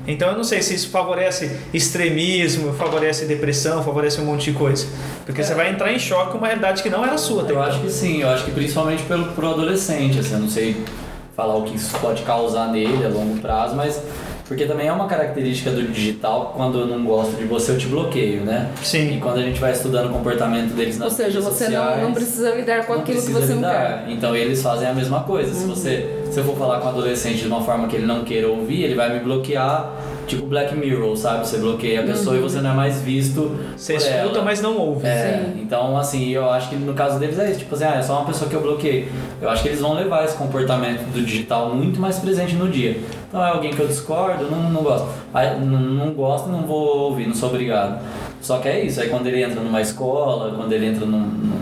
[0.07, 4.87] Então eu não sei se isso favorece extremismo, favorece depressão, favorece um monte de coisa.
[5.27, 7.43] Porque você vai entrar em choque com uma realidade que não era sua.
[7.43, 7.63] Eu então.
[7.63, 10.77] acho que sim, eu acho que principalmente pelo, pro adolescente, assim, eu não sei
[11.37, 14.01] falar o que isso pode causar nele a longo prazo, mas
[14.47, 17.87] porque também é uma característica do digital, quando eu não gosto de você, eu te
[17.87, 18.71] bloqueio, né?
[18.83, 19.17] Sim.
[19.17, 21.83] E quando a gente vai estudando o comportamento deles nas Ou seja, redes você não,
[21.83, 23.69] sociais, não precisa lidar com não aquilo que você não quer.
[23.69, 24.05] lidar.
[24.09, 25.53] Então eles fazem a mesma coisa.
[25.55, 28.23] Se você, se eu for falar com um adolescente de uma forma que ele não
[28.23, 29.91] queira ouvir, ele vai me bloquear
[30.27, 31.47] tipo Black Mirror, sabe?
[31.47, 33.57] Você bloqueia a pessoa e você não é mais visto.
[33.77, 34.43] Você por escuta, ela.
[34.45, 35.07] mas não ouve.
[35.07, 38.03] É, então assim, eu acho que no caso deles é isso, tipo assim, ah, é
[38.03, 39.09] só uma pessoa que eu bloqueei.
[39.41, 42.99] Eu acho que eles vão levar esse comportamento do digital muito mais presente no dia.
[43.29, 45.09] Então é alguém que eu discordo, não, não gosto.
[45.33, 48.01] Aí, não, não gosto, não vou ouvir, não sou obrigado.
[48.41, 51.19] Só que é isso, aí quando ele entra numa escola, quando ele entra num.
[51.19, 51.55] num-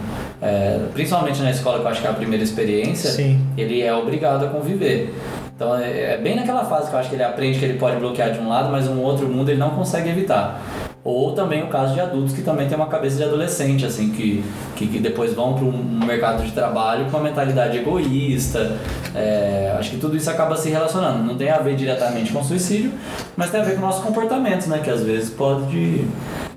[0.45, 3.41] é, principalmente na escola, que eu acho que é a primeira experiência, Sim.
[3.57, 5.15] ele é obrigado a conviver.
[5.55, 7.97] Então é, é bem naquela fase que eu acho que ele aprende que ele pode
[7.97, 10.61] bloquear de um lado, mas um outro mundo ele não consegue evitar.
[11.05, 14.45] Ou também o caso de adultos que também tem uma cabeça de adolescente, assim, que,
[14.77, 18.77] que, que depois vão para um mercado de trabalho com uma mentalidade egoísta.
[19.13, 21.25] É, acho que tudo isso acaba se relacionando.
[21.25, 22.93] Não tem a ver diretamente com suicídio,
[23.37, 24.79] mas tem a ver com nossos comportamentos, né?
[24.79, 26.07] Que às vezes pode.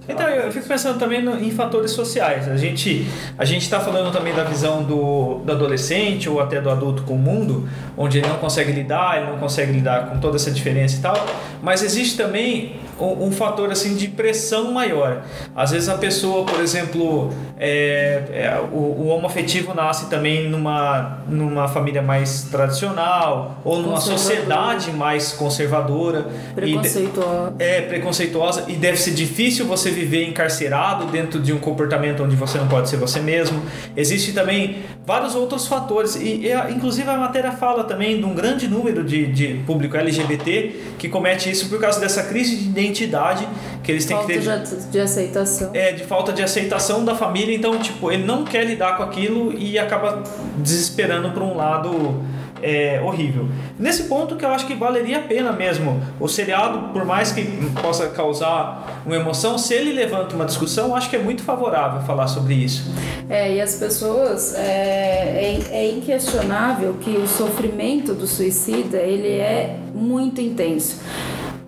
[0.07, 2.47] Então, eu fico pensando também no- em fatores sociais.
[2.47, 7.03] A gente a está falando também da visão do, do adolescente ou até do adulto
[7.03, 10.51] com o mundo, onde ele não consegue lidar, ele não consegue lidar com toda essa
[10.51, 11.25] diferença e tal.
[11.61, 15.23] Mas existe também um, um fator assim de pressão maior.
[15.55, 17.29] Às vezes a pessoa, por exemplo,
[17.59, 24.91] é, é, o, o homoafetivo nasce também numa, numa família mais tradicional ou numa sociedade
[24.91, 26.25] mais conservadora.
[26.57, 27.53] E de- Preconceituosa.
[27.59, 32.57] é preconceituosa e deve ser difícil você viver encarcerado dentro de um comportamento onde você
[32.57, 33.61] não pode ser você mesmo.
[33.95, 38.33] Existe também vários outros fatores e, e a- inclusive a matéria fala também de um
[38.33, 43.47] grande número de, de público LGBT que comete isso por causa dessa crise de identidade
[43.83, 45.69] que eles têm Falta que ter de, de aceitação.
[45.73, 49.53] é, de falta de aceitação da família, então, tipo, ele não quer lidar com aquilo
[49.53, 50.23] e acaba
[50.57, 52.23] desesperando para um lado
[52.61, 53.47] é, horrível.
[53.77, 57.43] Nesse ponto que eu acho que valeria a pena mesmo, o seriado, por mais que
[57.81, 62.27] possa causar uma emoção, se ele levanta uma discussão, acho que é muito favorável falar
[62.27, 62.91] sobre isso.
[63.29, 69.77] É, e as pessoas, é, é, é inquestionável que o sofrimento do suicida, ele é
[69.93, 71.01] muito intenso.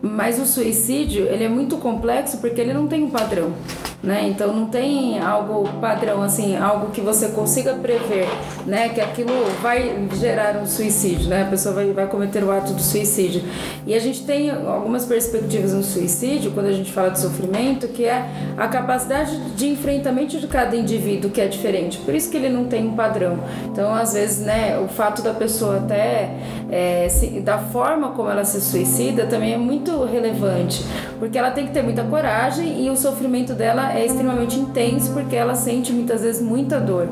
[0.02, 3.52] Mas o suicídio, ele é muito complexo porque ele não tem um padrão,
[4.04, 4.28] né?
[4.30, 8.28] Então não tem algo padrão, assim, algo que você consiga prever,
[8.68, 8.90] né?
[8.90, 11.42] Que aquilo vai gerar um suicídio, né?
[11.42, 13.42] A pessoa vai, vai cometer o ato do suicídio.
[13.88, 18.06] E a gente tem algumas perspectivas no suicídio, quando a gente fala de sofrimento, que
[18.06, 18.24] é
[18.56, 21.98] a capacidade de enfrentamento de cada indivíduo que é diferente.
[21.98, 23.40] Por isso que ele não tem um padrão.
[23.66, 26.36] Então, às vezes, né, o fato da pessoa até,
[26.70, 30.84] é, se- da forma como ela se suicida, também é muito relevante.
[31.20, 35.36] Porque ela tem que ter muita coragem e o sofrimento dela é extremamente intenso, porque
[35.36, 37.10] ela sente muitas vezes muita dor.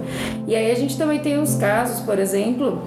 [0.47, 2.81] E aí a gente também tem os casos, por exemplo,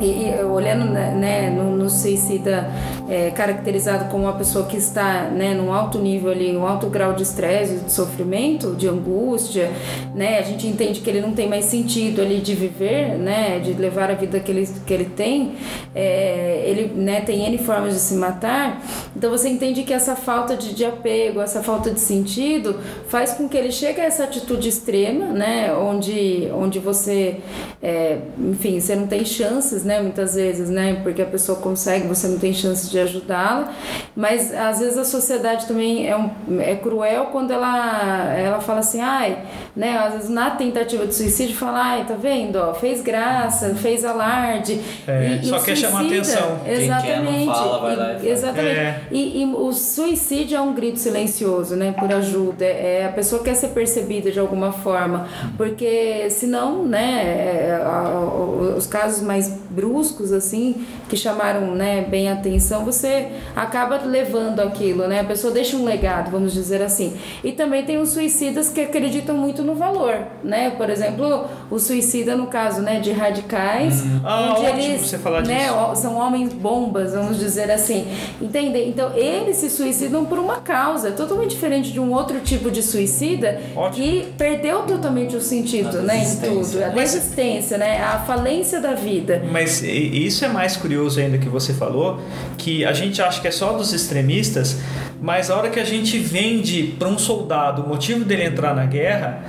[0.00, 2.70] e, olhando né, né, no, no suicida
[3.08, 7.14] é, caracterizado como uma pessoa que está né, num alto nível ali, um alto grau
[7.14, 9.70] de estresse, de sofrimento, de angústia,
[10.14, 13.72] né, a gente entende que ele não tem mais sentido ali de viver, né, de
[13.72, 15.54] levar a vida que ele, que ele tem,
[15.94, 18.82] é, ele né, tem N formas de se matar,
[19.16, 23.48] então você entende que essa falta de, de apego, essa falta de sentido faz com
[23.48, 27.38] que ele chegue a essa atitude extrema, né, onde, onde você,
[27.82, 32.28] é, enfim, você não tem chances, né, muitas vezes, né, porque a pessoa consegue, você
[32.28, 33.72] não tem chance de ajudá-la,
[34.14, 39.00] mas às vezes a sociedade também é, um, é cruel quando ela, ela fala assim,
[39.00, 39.38] ai,
[39.74, 44.04] né, às vezes na tentativa de suicídio fala, ai, tá vendo, ó, fez graça, fez
[44.04, 46.58] alarde, É, e, só e quer chamar suicida- atenção.
[46.64, 46.78] Quem quer
[47.22, 47.46] não Exatamente.
[47.46, 48.24] fala, vai lá e E- faz.
[48.26, 48.76] exatamente.
[48.78, 49.00] É.
[49.10, 51.94] E, e o suicídio é um grito silencioso, né?
[51.98, 52.64] Por ajuda.
[52.64, 55.26] É, a pessoa quer ser percebida de alguma forma.
[55.56, 57.08] Porque senão, né?
[57.24, 63.28] é, a- a- os casos mais bruscos, assim, que chamaram né, bem a atenção, você
[63.54, 65.20] acaba levando aquilo, né?
[65.20, 67.16] A pessoa deixa um legado, vamos dizer assim.
[67.44, 70.70] E também tem os suicidas que acreditam muito no valor, né?
[70.70, 72.98] Por exemplo, o suicida, no caso, né?
[72.98, 76.02] De radicais, Ah, onde ótimo eles você falar né, disso.
[76.02, 78.04] são homens bombas, vamos dizer assim.
[78.42, 78.78] Entende?
[78.88, 83.60] Então, eles se suicidam por uma causa, totalmente diferente de um outro tipo de suicida
[83.76, 83.92] Ótimo.
[84.04, 86.82] que perdeu totalmente o sentido, né, em tudo.
[86.84, 89.42] A desistência, né, a falência da vida.
[89.52, 92.20] Mas e- isso é mais curioso ainda que você falou,
[92.56, 94.78] que a gente acha que é só dos extremistas,
[95.20, 98.84] mas a hora que a gente vende para um soldado o motivo dele entrar na
[98.86, 99.42] guerra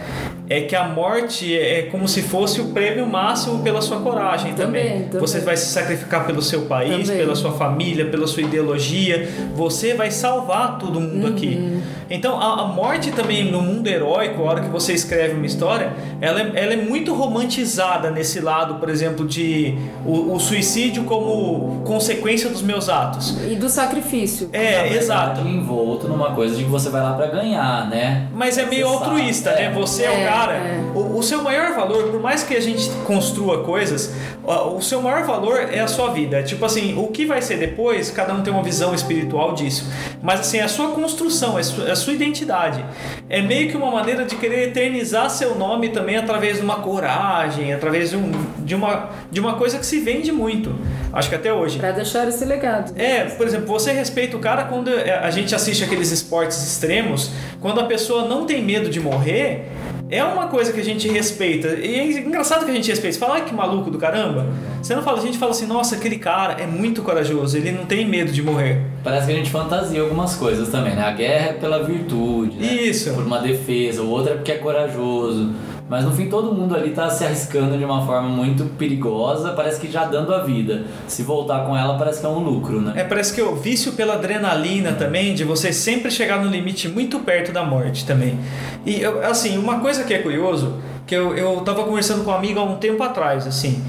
[0.49, 4.83] é que a morte é como se fosse o prêmio máximo pela sua coragem também.
[4.89, 5.19] Também, também.
[5.21, 7.21] Você vai se sacrificar pelo seu país, Também.
[7.23, 9.29] pela sua família, pela sua ideologia.
[9.55, 11.33] Você vai salvar todo mundo Uhum.
[11.33, 11.79] aqui.
[12.09, 15.91] Então a, a morte também no mundo heróico, a hora que você escreve uma história,
[16.19, 21.81] ela é, ela é muito romantizada nesse lado, por exemplo, de o, o suicídio como
[21.85, 23.37] consequência dos meus atos.
[23.47, 24.49] E do sacrifício.
[24.51, 25.41] É, exato.
[25.47, 28.27] Envolto numa coisa de que você vai lá pra ganhar, né?
[28.33, 29.69] Mas é meio Você sabe, altruísta, é.
[29.69, 29.75] né?
[29.75, 30.25] Você é, o É.
[30.25, 30.79] cara Cara, É.
[30.95, 35.23] o, o seu maior valor, por mais que a gente construa coisas, o, seu maior
[35.23, 36.41] valor é a sua vida.
[36.41, 39.85] Tipo assim, o que vai ser depois, cada um tem uma visão espiritual disso.
[40.21, 42.83] Mas assim, a sua construção, a sua, a sua identidade.
[43.29, 47.73] É meio que uma maneira de querer eternizar seu nome também através de uma coragem,
[47.73, 50.73] através de, um, de, uma, de uma coisa que se vende muito.
[51.11, 51.79] Acho que até hoje.
[51.79, 52.93] Pra deixar esse legado.
[52.97, 57.31] É, por exemplo, você respeita o cara quando é, a gente assiste aqueles esportes extremos,
[57.61, 59.67] quando a pessoa não tem medo de morrer,
[60.09, 61.67] é uma coisa que a gente respeita.
[61.67, 63.13] E é engraçado que a gente respeita.
[63.13, 64.47] Você fala, ai que maluco do caramba.
[64.81, 67.85] Você não fala, a gente fala assim, nossa, aquele cara é muito corajoso, ele não
[67.85, 68.81] tem medo de morrer.
[69.03, 71.03] Parece que a gente fantasia algumas coisas também, né?
[71.03, 72.65] A guerra é pela virtude, né?
[72.65, 73.13] Isso.
[73.13, 75.53] Por uma defesa, o outro é porque é corajoso.
[75.89, 79.81] Mas no fim todo mundo ali tá se arriscando de uma forma muito perigosa, parece
[79.81, 80.85] que já dando a vida.
[81.07, 82.93] Se voltar com ela parece que é um lucro, né?
[82.95, 87.19] É, parece que o vício pela adrenalina também, de você sempre chegar no limite muito
[87.19, 88.39] perto da morte também.
[88.85, 90.75] E, assim, uma coisa que é curioso,
[91.07, 93.83] que eu, eu tava conversando com uma amiga há um tempo atrás, assim,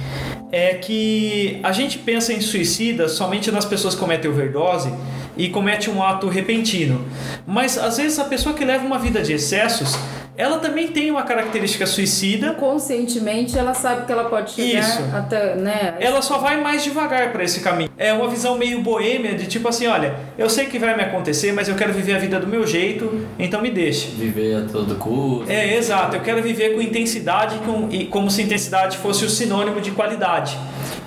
[0.51, 4.91] é que a gente pensa em suicida somente nas pessoas que cometem overdose
[5.37, 7.05] e comete um ato repentino.
[7.47, 9.97] Mas, às vezes, a pessoa que leva uma vida de excessos,
[10.41, 15.03] ela também tem uma característica suicida Conscientemente ela sabe que ela pode chegar Isso.
[15.15, 15.97] até, né?
[16.01, 17.91] ela só vai mais devagar para esse caminho.
[17.97, 21.53] É uma visão meio boêmia de tipo assim, olha, eu sei que vai me acontecer,
[21.53, 24.09] mas eu quero viver a vida do meu jeito, então me deixe.
[24.09, 25.51] Viver a todo custo.
[25.51, 29.81] É, exato, eu quero viver com intensidade com, e como se intensidade fosse o sinônimo
[29.81, 30.59] de qualidade.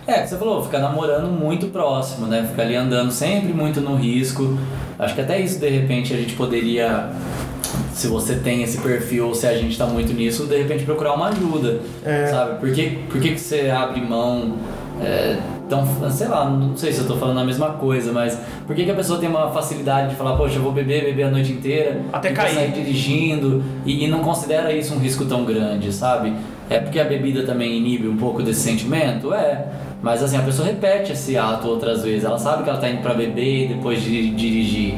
[0.05, 2.45] É, que você falou, ficar namorando muito próximo, né?
[2.49, 4.57] Ficar ali andando sempre muito no risco.
[4.99, 7.09] Acho que até isso, de repente, a gente poderia,
[7.93, 11.13] se você tem esse perfil ou se a gente tá muito nisso, de repente procurar
[11.13, 12.27] uma ajuda, É.
[12.27, 12.59] sabe?
[12.59, 14.53] Por que, por que, que você abre mão
[15.01, 15.37] é,
[15.69, 18.83] tão, sei lá, não sei se eu tô falando a mesma coisa, mas por que,
[18.85, 21.51] que a pessoa tem uma facilidade de falar, poxa, eu vou beber, beber a noite
[21.51, 22.53] inteira, Até cair.
[22.55, 26.33] sair dirigindo e, e não considera isso um risco tão grande, sabe?
[26.69, 29.33] É porque a bebida também inibe um pouco desse sentimento?
[29.33, 29.65] É.
[30.01, 32.23] Mas assim, a pessoa repete esse ato outras vezes.
[32.25, 34.95] Ela sabe que ela tá indo pra beber e depois de dirigir.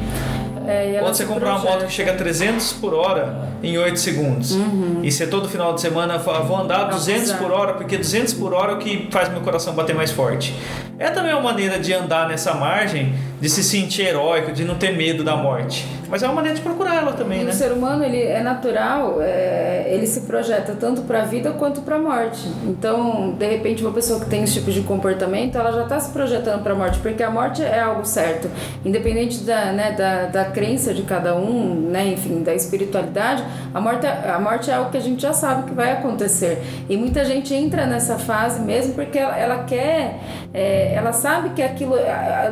[0.67, 4.55] É, Pode você comprar uma moto que chega a 300 por hora em 8 segundos.
[5.03, 8.73] E você todo final de semana vou andar 200 por hora, porque 200 por hora
[8.73, 10.55] é o que faz meu coração bater mais forte.
[10.97, 14.95] É também uma maneira de andar nessa margem, de se sentir heróico, de não ter
[14.95, 15.85] medo da morte.
[16.07, 17.51] Mas é uma maneira de procurar ela também, E né?
[17.51, 21.81] o ser humano ele é natural, é, ele se projeta tanto para a vida quanto
[21.81, 22.47] para a morte.
[22.65, 26.11] Então, de repente, uma pessoa que tem esse tipo de comportamento, ela já está se
[26.11, 28.49] projetando para a morte, porque a morte é algo certo,
[28.85, 33.43] independente da, né, da, da crença de cada um, né, enfim, da espiritualidade.
[33.73, 36.63] A morte, a morte é algo que a gente já sabe que vai acontecer.
[36.89, 40.19] E muita gente entra nessa fase mesmo porque ela, ela quer,
[40.53, 41.95] é, ela sabe que aquilo,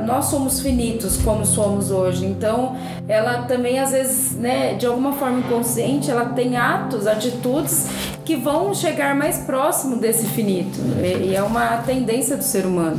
[0.05, 2.25] nós somos finitos como somos hoje.
[2.25, 2.75] Então,
[3.07, 7.87] ela também às vezes, né, de alguma forma inconsciente, ela tem atos, atitudes
[8.25, 10.79] que vão chegar mais próximo desse finito.
[11.01, 12.97] E, e é uma tendência do ser humano.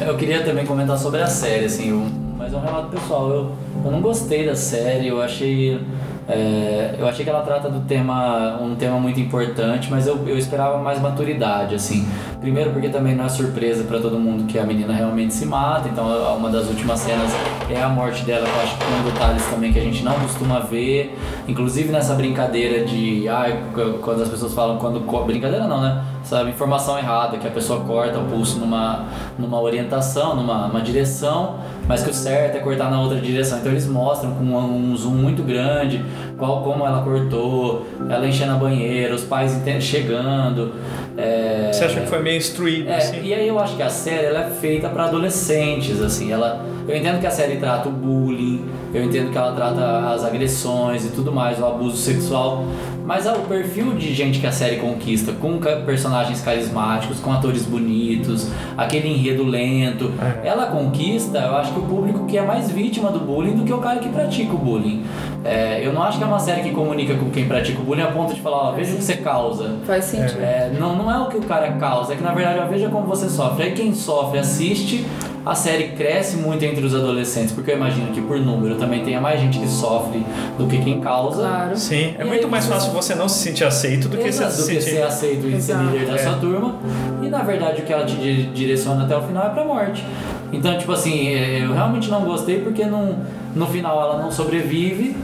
[0.00, 3.30] Eu queria também comentar sobre a série, assim, um, mas é um relato pessoal.
[3.30, 3.52] Eu,
[3.84, 5.80] eu não gostei da série, eu achei.
[6.28, 10.38] É, eu achei que ela trata do tema, um tema muito importante, mas eu, eu
[10.38, 12.08] esperava mais maturidade, assim.
[12.40, 15.88] Primeiro porque também não é surpresa pra todo mundo que a menina realmente se mata,
[15.88, 16.06] então
[16.36, 17.30] uma das últimas cenas
[17.68, 20.60] é a morte dela, eu acho que com detalhes também que a gente não costuma
[20.60, 21.18] ver.
[21.46, 23.28] Inclusive nessa brincadeira de.
[23.28, 23.62] Ai,
[24.00, 25.00] quando as pessoas falam quando.
[25.26, 26.04] Brincadeira não, né?
[26.22, 29.04] Essa informação errada, que a pessoa corta o pulso numa,
[29.38, 31.56] numa orientação, numa, numa direção,
[31.88, 33.58] mas que o certo é cortar na outra direção.
[33.58, 36.04] Então eles mostram com um, zoom muito grande
[36.38, 40.72] qual como ela cortou, ela enchendo a banheira, os pais chegando.
[41.16, 43.20] é, Você acha que foi meio instruído, é, assim?
[43.22, 46.94] e aí eu acho que a série ela é feita para adolescentes, assim, ela eu
[46.94, 51.08] entendo que a série trata o bullying, eu entendo que ela trata as agressões e
[51.08, 52.64] tudo mais, o abuso sexual,
[53.04, 57.64] mas ah, o perfil de gente que a série conquista, com personagens carismáticos, com atores
[57.66, 60.10] bonitos, aquele enredo lento,
[60.42, 60.48] É.
[60.48, 63.72] ela conquista, eu acho que o público que é mais vítima do bullying do que
[63.72, 65.04] o cara que pratica o bullying.
[65.44, 68.02] É, eu não acho que é uma série que comunica com quem pratica o bullying
[68.02, 69.76] a ponto de falar, ó, veja o que você causa.
[69.84, 70.40] Faz sentido.
[70.40, 72.88] É, não, não é o que o cara causa, é que na verdade ó, veja
[72.88, 73.64] como você sofre.
[73.64, 75.04] Aí quem sofre assiste,
[75.44, 79.20] a série cresce muito entre os adolescentes, porque eu imagino que por número também tenha
[79.20, 80.24] mais gente que sofre
[80.58, 81.42] do que quem causa.
[81.42, 81.76] Claro.
[81.76, 84.40] Sim, é E muito aí mais fácil você não se sentir aceito do que se
[84.42, 86.18] do que ser aceito e ser líder da É.
[86.18, 86.76] sua turma.
[87.22, 90.04] E na verdade o que ela te di- direciona até o final é pra morte.
[90.52, 93.16] Então, tipo assim, é, eu realmente não gostei porque não,
[93.54, 95.16] no final ela não sobrevive.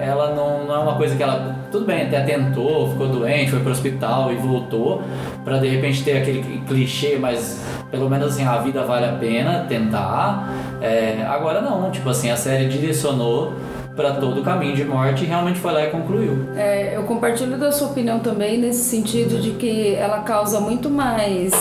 [0.00, 1.56] Ela não, não é uma coisa que ela.
[1.70, 5.02] Tudo bem, até tentou, ficou doente, foi pro hospital e voltou.
[5.44, 9.66] Pra de repente ter aquele clichê, mas pelo menos assim, a vida vale a pena
[9.68, 10.48] tentar.
[10.80, 13.54] É, agora não, tipo assim, a série direcionou
[13.94, 16.46] para todo o caminho de morte e realmente foi lá e concluiu.
[16.56, 21.52] É, eu compartilho da sua opinião também nesse sentido de que ela causa muito mais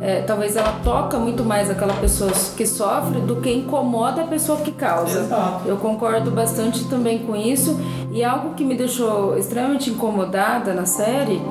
[0.00, 4.60] é, talvez ela toca muito mais aquela pessoa que sofre do que incomoda a pessoa
[4.60, 5.20] que causa.
[5.20, 5.68] Exato.
[5.68, 7.78] Eu concordo bastante também com isso.
[8.10, 11.42] E algo que me deixou extremamente incomodada na série,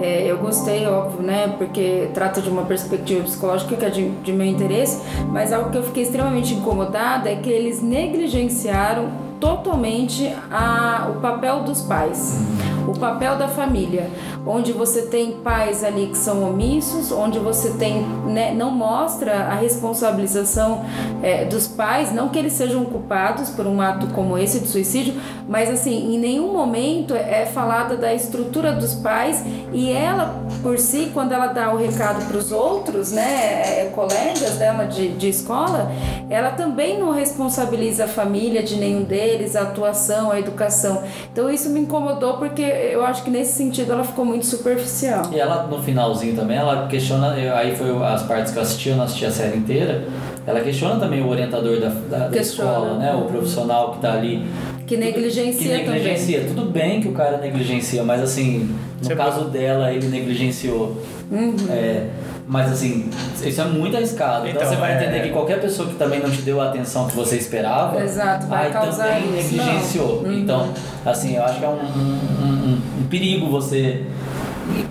[0.00, 1.54] é, eu gostei, óbvio, né?
[1.58, 5.78] Porque trata de uma perspectiva psicológica que é de, de meu interesse, mas algo que
[5.78, 9.08] eu fiquei extremamente incomodada é que eles negligenciaram
[9.40, 12.38] totalmente a, o papel dos pais,
[12.86, 14.10] o papel da família,
[14.46, 19.54] onde você tem pais ali que são omissos, onde você tem né, não mostra a
[19.54, 20.84] responsabilização
[21.22, 25.14] é, dos pais, não que eles sejam culpados por um ato como esse de suicídio,
[25.48, 31.10] mas assim em nenhum momento é falada da estrutura dos pais e ela por si
[31.12, 35.90] quando ela dá o recado para os outros, né, é, colegas dela de, de escola,
[36.28, 41.02] ela também não responsabiliza a família de nenhum deles, a atuação, a educação.
[41.32, 45.30] Então isso me incomodou porque eu acho que nesse sentido ela ficou muito superficial.
[45.32, 48.96] E ela no finalzinho também, ela questiona, aí foi as partes que eu assisti, eu
[48.96, 50.04] não assisti a série inteira.
[50.46, 53.12] Ela questiona também o orientador da, da, da escola, né?
[53.14, 54.46] O profissional que tá ali.
[54.86, 56.44] Que negligencia que negligencia.
[56.46, 60.96] Tudo bem que o cara negligencia, mas assim, no Você caso dela, ele negligenciou.
[61.30, 61.56] Uhum.
[61.68, 62.06] É,
[62.48, 63.10] mas assim,
[63.44, 64.46] isso é muito arriscado.
[64.46, 66.68] Então, Então, você vai é- entender que qualquer pessoa que também não te deu a
[66.68, 69.56] atenção que você esperava, Exato, vai aí causar também isso.
[69.56, 70.22] negligenciou.
[70.24, 70.32] Uhum.
[70.32, 70.68] Então,
[71.04, 74.04] assim, eu acho que é um, um- um- um perigo você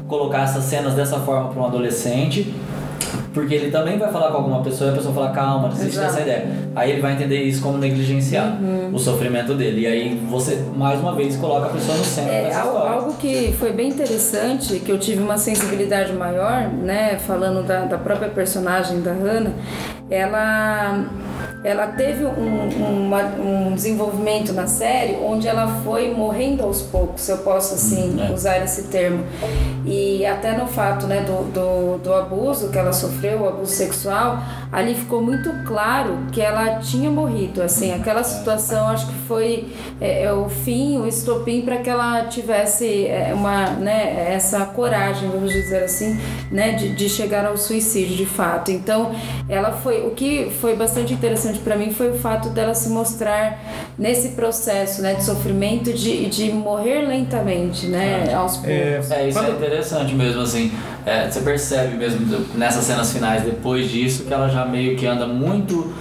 [0.07, 2.53] colocar essas cenas dessa forma para um adolescente.
[3.35, 6.07] Porque ele também vai falar com alguma pessoa e a pessoa fala, calma, desiste Exato.
[6.07, 6.47] dessa ideia.
[6.75, 8.91] Aí ele vai entender isso como negligenciar Uhum.
[8.93, 9.81] o sofrimento dele.
[9.81, 13.13] E aí você, mais uma vez, coloca a pessoa no centro É, dessa algo, algo
[13.15, 18.29] que foi bem interessante, que eu tive uma sensibilidade maior, né, falando da, da própria
[18.29, 19.51] personagem da Hannah,
[20.09, 21.05] ela,
[21.65, 22.69] ela teve um,
[23.07, 28.15] uma- um desenvolvimento na série onde ela foi morrendo aos poucos, se eu posso assim
[28.19, 28.31] Hum, é.
[28.31, 29.23] usar esse termo.
[29.85, 34.39] E até no fato né, do, do, do abuso que ela sofreu, o abuso sexual,
[34.71, 37.61] ali ficou muito claro que ela tinha morrido.
[37.61, 39.67] Assim, aquela situação acho que foi
[40.01, 45.29] é, é, o fim, o estopim para que ela tivesse é, uma, né, essa coragem,
[45.29, 46.19] vamos dizer assim,
[46.51, 48.71] né, de, de chegar ao suicídio de fato.
[48.71, 49.11] Então,
[49.47, 50.05] ela foi.
[50.05, 53.59] O que foi bastante interessante para mim foi o fato dela se mostrar
[53.97, 58.71] nesse processo né, de sofrimento de, de morrer lentamente, né, aos poucos.
[58.71, 60.71] É, É, isso é interessante mesmo, assim.
[61.05, 65.27] É, você percebe mesmo nessas cenas finais, depois disso, que ela já meio que anda
[65.27, 65.93] muito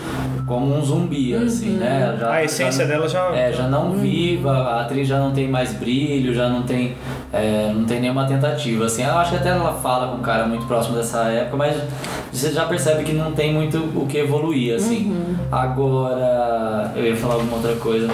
[0.46, 2.16] como um zumbi, assim, né?
[2.20, 3.34] Já- a essência já, dela já.
[3.34, 6.94] É, já não viva, a atriz já não tem mais brilho, já não tem,
[7.32, 9.02] é, não tem nenhuma tentativa, assim.
[9.04, 11.76] Eu acho que até ela fala com um cara muito próximo dessa época, mas
[12.32, 15.36] você já percebe que não tem muito o que evoluir, assim.
[15.50, 18.08] Agora, eu ia falar alguma outra coisa,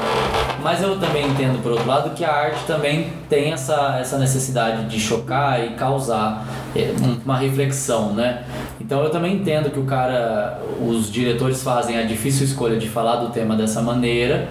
[0.63, 4.87] mas eu também entendo, por outro lado, que a arte também tem essa, essa necessidade
[4.87, 6.45] de chocar e causar
[6.77, 8.43] é, um- uma reflexão, né?
[8.91, 13.19] Então eu também entendo que o cara, os diretores fazem a difícil escolha de falar
[13.19, 14.49] do tema dessa maneira,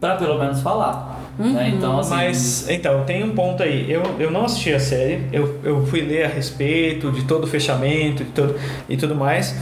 [0.00, 1.20] para pelo menos falar.
[1.38, 1.72] Né?
[1.72, 3.88] Então, assim, Mas, então, tem um ponto aí.
[3.88, 7.46] Eu, eu não assisti a série, eu, eu fui ler a respeito de todo o
[7.46, 8.56] fechamento de todo,
[8.88, 9.54] e tudo mais,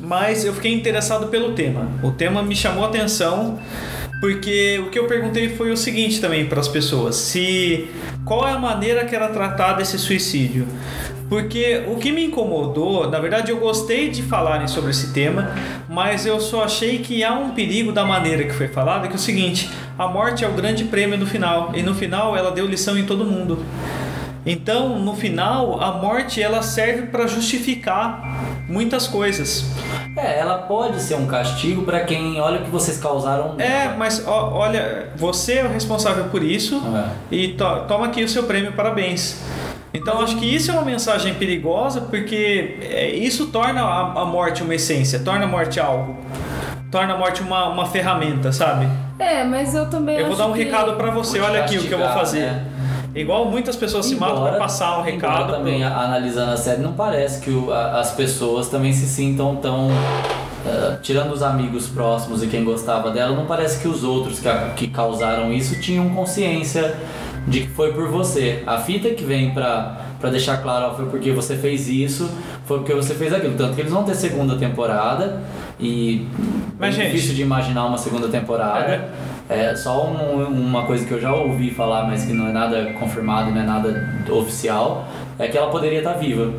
[0.00, 1.88] mas eu fiquei interessado pelo tema.
[2.04, 3.58] O tema me chamou a atenção
[4.20, 7.88] porque o que eu perguntei foi o seguinte também para as pessoas: se
[8.24, 10.64] qual é a maneira que era tratada esse suicídio?
[11.30, 15.52] Porque o que me incomodou, na verdade eu gostei de falarem sobre esse tema,
[15.88, 19.16] mas eu só achei que há um perigo da maneira que foi falada, que é
[19.16, 22.66] o seguinte, a morte é o grande prêmio no final, e no final ela deu
[22.66, 23.64] lição em todo mundo.
[24.44, 29.66] Então, no final, a morte ela serve para justificar muitas coisas.
[30.16, 33.54] é, ela pode ser um castigo para quem olha o que vocês causaram.
[33.58, 36.82] É, mas ó, olha, você é o responsável por isso
[37.30, 37.34] É.
[37.34, 39.40] e to- toma aqui o seu prêmio, parabéns.
[39.92, 44.74] Então acho que isso é uma mensagem perigosa porque é, isso torna a, morte uma
[44.74, 46.16] essência, torna a morte algo,
[46.92, 48.86] torna a morte uma, uma ferramenta, sabe?
[49.18, 50.62] É, mas eu também Eu vou dar um que...
[50.62, 52.42] recado pra você, olha aqui o que eu vou fazer.
[52.42, 52.66] né?
[53.12, 55.52] Igual muitas pessoas se matam Embora- pra passar um embora recado.
[55.54, 59.88] também, analisando a série, não parece que o- a- as pessoas também se sintam tão.
[60.64, 64.46] eh, tirando os amigos próximos e quem gostava dela, não parece que os outros que,
[64.48, 66.94] a- que causaram isso tinham consciência
[67.50, 68.62] de que foi por você.
[68.66, 72.30] A fita que vem pra, pra deixar claro, ó, foi porque você fez isso,
[72.64, 73.54] foi porque você fez aquilo.
[73.56, 75.42] Tanto que eles vão ter segunda temporada
[75.78, 76.26] e
[76.78, 79.10] Mas, é gente- difícil de imaginar uma segunda temporada.
[79.48, 82.92] É só um- uma coisa que eu já ouvi falar, mas que não é nada
[83.00, 85.08] confirmado, não é nada oficial,
[85.40, 86.52] é que ela poderia estar viva.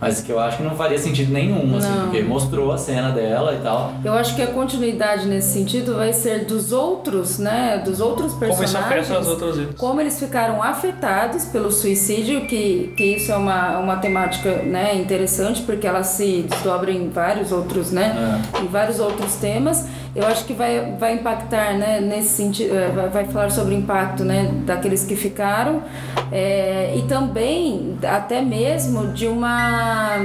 [0.00, 2.02] Mas que eu acho que não faria sentido nenhum, assim, Não.
[2.08, 3.94] porque mostrou a cena dela e tal.
[4.04, 7.80] Eu acho que a continuidade nesse sentido vai ser dos outros, né?
[7.82, 9.06] Dos outros Como isso personagens.
[9.10, 9.74] afeta as outras vidas.
[9.76, 15.62] como eles ficaram afetados pelo suicídio, que, que isso é uma, uma temática né, interessante,
[15.62, 18.42] porque ela se desdobra em vários outros, né?
[18.62, 19.86] Em vários outros temas.
[20.16, 24.24] Eu acho que vai, vai impactar, né, nesse sentido, eh, vai, falar sobre o impacto,
[24.24, 25.82] né, daqueles que ficaram
[26.32, 30.16] eh, e também até mesmo de uma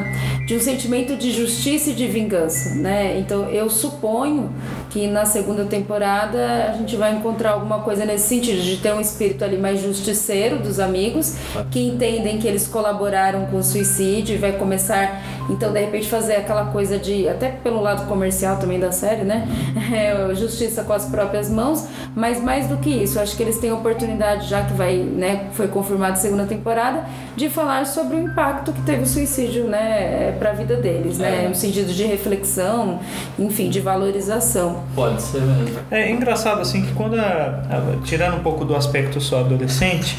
[0.48, 3.20] de um sentimento de justiça e de vingança, né?
[3.20, 4.50] Então eu suponho
[4.92, 9.00] que na segunda temporada a gente vai encontrar alguma coisa nesse sentido de ter um
[9.00, 11.36] espírito ali mais justiceiro dos amigos
[11.72, 16.36] que entendem que eles colaboraram com o suicídio e vai começar então de repente fazer
[16.36, 19.48] aquela coisa de até pelo lado comercial também da série, né?
[19.92, 21.86] É, justiça com as próprias mãos,
[22.16, 25.48] mas mais do que isso, acho que eles têm a oportunidade já que vai, né,
[25.52, 27.04] foi confirmado a segunda temporada,
[27.36, 31.44] de falar sobre o impacto que teve o suicídio, né, para a vida deles, né,
[31.46, 31.50] É.
[31.50, 33.00] no sentido de reflexão,
[33.38, 34.81] enfim, de valorização.
[34.96, 35.80] Pode ser mesmo.
[35.90, 37.22] É engraçado assim que quando a-
[37.70, 40.16] a- tirando um pouco do aspecto só adolescente,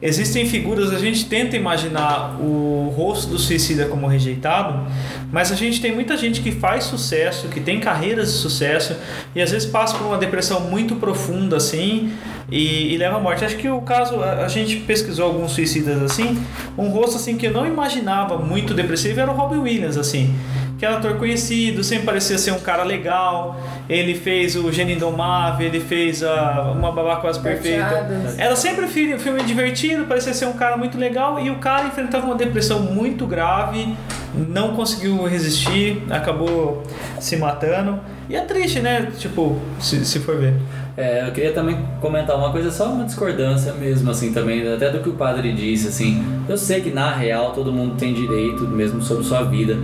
[0.00, 4.84] existem figuras a gente tenta imaginar o rosto do suicida como rejeitado,
[5.30, 8.96] mas a gente tem muita gente que faz sucesso, que tem carreiras de sucesso
[9.34, 12.12] e às vezes passa por uma depressão muito profunda assim
[12.50, 13.44] e, e leva à morte.
[13.44, 16.36] Acho que o caso a, a gente pesquisou alguns suicidas assim,
[16.76, 20.34] um rosto assim que eu não imaginava muito depressivo era o Robin Williams assim
[20.82, 23.56] que era ator conhecido, sempre parecia ser um cara legal.
[23.88, 28.08] Ele fez o Gênio Indomável, ele fez a, Uma Babá Quase Perfeita.
[28.36, 31.38] Era sempre um filme, um filme divertido, parecia ser um cara muito legal.
[31.38, 33.96] E o cara enfrentava uma depressão muito grave,
[34.34, 36.82] não conseguiu resistir, acabou
[37.20, 38.00] se matando.
[38.28, 39.12] E é triste, né?
[39.16, 40.54] Tipo, se, se for ver.
[40.96, 44.98] É, eu queria também comentar uma coisa, só uma discordância mesmo, assim, também, até do
[45.00, 46.22] que o padre disse, assim.
[46.48, 49.76] Eu sei que na real todo mundo tem direito mesmo sobre sua vida,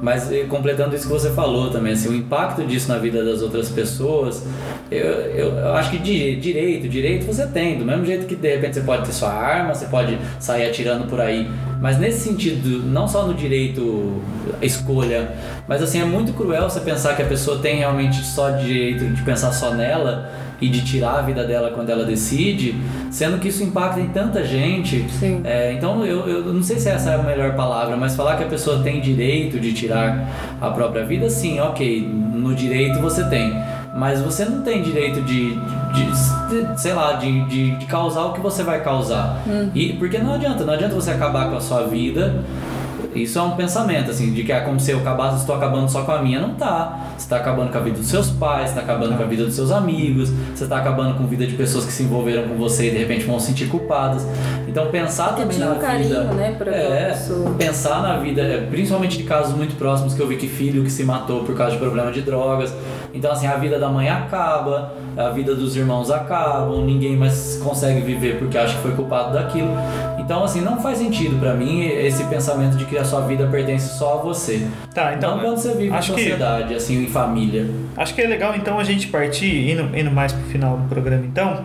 [0.00, 3.68] mas completando isso que você falou também, assim, o impacto disso na vida das outras
[3.68, 4.46] pessoas,
[4.90, 8.54] eu, eu, eu acho que di- direito, direito você tem, do mesmo jeito que de
[8.54, 11.46] repente você pode ter sua arma, você pode sair atirando por aí,
[11.84, 14.14] mas nesse sentido, não só no direito
[14.62, 15.34] escolha,
[15.68, 19.20] mas assim, é muito cruel você pensar que a pessoa tem realmente só direito de
[19.20, 20.32] pensar só nela
[20.62, 22.74] e de tirar a vida dela quando ela decide,
[23.10, 25.04] sendo que isso impacta em tanta gente.
[25.44, 28.44] É, então eu, eu não sei se essa é a melhor palavra, mas falar que
[28.44, 33.62] a pessoa tem direito de tirar a própria vida, sim, ok, no direito você tem.
[33.94, 36.04] Mas você não tem direito de, de,
[36.72, 37.44] de- sei lá, de,
[37.76, 39.42] de, causar o que você vai causar.
[39.74, 42.42] E, porque não adianta, não adianta você acabar com a sua vida
[43.14, 46.02] isso é um pensamento, assim, de que é como se eu acabasse, estou acabando só
[46.02, 46.40] com a minha.
[46.40, 47.12] Não tá.
[47.16, 49.44] Você está acabando com a vida dos seus pais, você está acabando com a vida
[49.44, 52.56] dos seus amigos, você está acabando com a vida de pessoas que se envolveram com
[52.56, 54.26] você e de repente vão se sentir culpadas.
[54.66, 56.24] Então pensar também na um carinho, vida.
[56.34, 57.16] né, é,
[57.56, 60.90] pensar na vida, é, principalmente de casos muito próximos que eu vi que filho que
[60.90, 62.74] se matou por causa de problema de drogas.
[63.14, 68.00] Então assim, a vida da mãe acaba, a vida dos irmãos acabam, ninguém mais consegue
[68.00, 69.70] viver porque acha que foi culpado daquilo.
[70.18, 73.96] Então assim, não faz sentido pra mim esse pensamento de que a sua vida pertence
[73.96, 74.66] só a você.
[74.92, 75.36] Tá, então.
[75.36, 77.70] não quando você vive em acho que- sociedade, assim, em família.
[77.96, 81.24] Acho que é legal então a gente partir, indo, indo mais pro final do programa
[81.24, 81.62] então,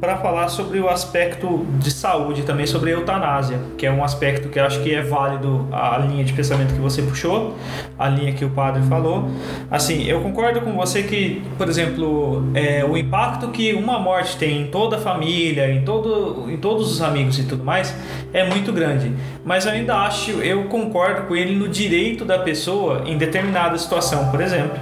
[0.00, 4.48] para falar sobre o aspecto de saúde também, sobre a eutanásia, que é um aspecto
[4.48, 7.56] que acho que é válido a linha de pensamento que você puxou,
[7.98, 9.30] a linha que o padre falou.
[9.70, 14.62] Assim, eu concordo com você que, por exemplo, é, o impacto que uma morte tem
[14.62, 17.94] em toda a família, em, todo, em todos os amigos e tudo mais,
[18.34, 19.12] é muito grande.
[19.44, 24.42] Mas ainda acho, eu concordo com ele no direito da pessoa em determinada situação, por
[24.42, 24.78] exemplo.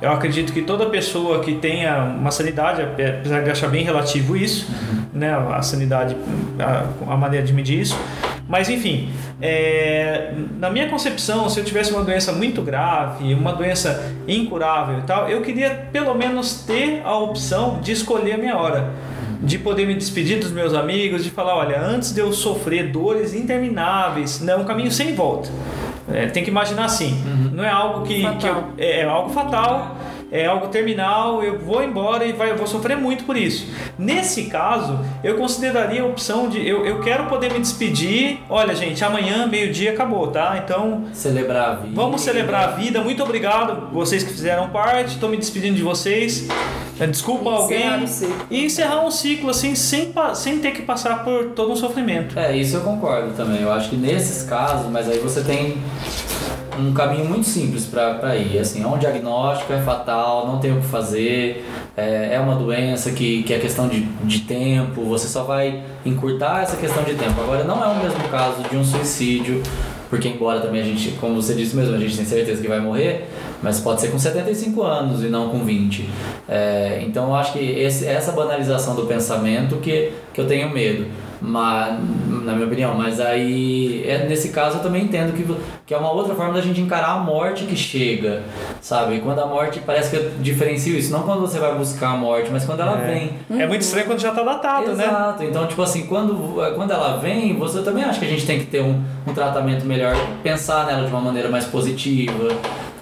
[0.00, 4.68] Eu acredito que toda pessoa que tenha uma sanidade, apesar de achar bem relativo isso,
[5.12, 6.16] né, a sanidade,
[6.58, 7.98] a, a maneira de medir isso,
[8.48, 9.10] mas enfim,
[9.42, 15.02] é, na minha concepção, se eu tivesse uma doença muito grave, uma doença incurável e
[15.02, 18.90] tal, eu queria pelo menos ter a opção de escolher a minha hora.
[19.40, 23.34] De poder me despedir dos meus amigos, de falar, olha, antes de eu sofrer dores
[23.34, 25.50] intermináveis, não é um caminho sem volta.
[26.10, 27.22] É, tem que imaginar assim,
[27.58, 28.64] não é algo que, que eu- Fatal.
[28.78, 29.96] é, é algo fatal,
[30.30, 33.66] é algo terminal, eu vou embora e vai, eu vou sofrer muito por isso.
[33.98, 38.38] Nesse caso, eu consideraria a opção de eu, eu quero poder me despedir.
[38.48, 40.62] Olha, gente, amanhã, meio-dia, acabou, tá?
[40.62, 41.04] Então.
[41.12, 41.94] Celebrar a vida.
[41.94, 43.00] Vamos celebrar a vida.
[43.00, 45.14] Muito obrigado, vocês que fizeram parte.
[45.14, 46.46] Estou me despedindo de vocês.
[47.00, 48.08] É, Desculpa Encerrar alguém.
[48.50, 52.38] E encerrar um ciclo assim, sem, sem ter que passar por todo um sofrimento.
[52.38, 53.62] É, isso eu concordo também.
[53.62, 55.78] Eu acho que nesses casos, mas aí você tem
[56.78, 58.58] um caminho muito simples pra ir.
[58.58, 61.64] Assim, é um diagnóstico, é fatal, não tem o que fazer,
[61.96, 66.62] é, é uma doença que, que é questão de, de tempo, você só vai encurtar
[66.62, 67.40] essa questão de tempo.
[67.40, 69.62] Agora, não é o mesmo caso de um suicídio
[70.08, 72.80] porque embora também a gente, como você disse mesmo, a gente tem certeza que vai
[72.80, 73.28] morrer,
[73.62, 76.08] mas pode ser com 75 anos e não com 20.
[76.48, 81.06] É, então eu acho que esse, essa banalização do pensamento que, que eu tenho medo
[81.40, 81.98] mas,
[82.44, 82.94] na minha opinião.
[82.94, 85.46] Mas aí, é, nesse caso, eu também entendo que,
[85.86, 88.42] que é uma outra forma da gente encarar a morte que chega,
[88.80, 89.16] sabe?
[89.16, 92.16] E quando a morte, parece que eu diferencio isso, não quando você vai buscar a
[92.16, 93.06] morte, mas quando ela É.
[93.06, 93.60] vem.
[93.60, 95.04] É muito estranho quando já tá datado, né?
[95.04, 96.34] Exato, então, tipo assim, quando,
[96.74, 99.84] quando ela vem, você também acha que a gente tem que ter um, um tratamento
[99.84, 102.48] melhor, pensar nela de uma maneira mais positiva.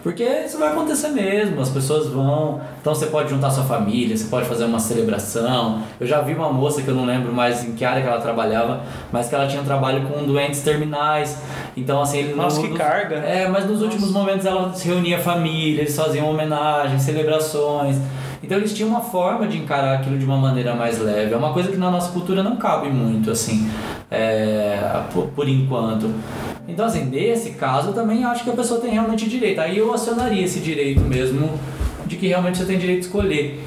[0.06, 2.60] Porque isso vai acontecer mesmo, as pessoas vão.
[2.80, 5.80] Então você pode juntar sua família, você pode fazer uma celebração.
[5.98, 8.20] Eu já vi uma moça que eu não lembro mais em que área que ela
[8.20, 11.36] trabalhava, mas que ela tinha um trabalho com doentes terminais.
[11.76, 13.16] Então, assim, ele Nossa, no- que carga.
[13.16, 17.96] É, mas nos últimos momentos ela se reunia a família, eles faziam homenagens, celebrações.
[18.40, 21.34] Então eles tinham uma forma de encarar aquilo de uma maneira mais leve.
[21.34, 23.68] É uma coisa que na nossa cultura não cabe muito, assim,
[24.08, 24.78] é,
[25.12, 26.08] por, por enquanto.
[26.68, 29.60] Então, assim, nesse caso eu também acho que a pessoa tem realmente direito.
[29.60, 31.58] Aí eu acionaria esse direito mesmo
[32.06, 33.62] de que realmente você tem direito de escolher.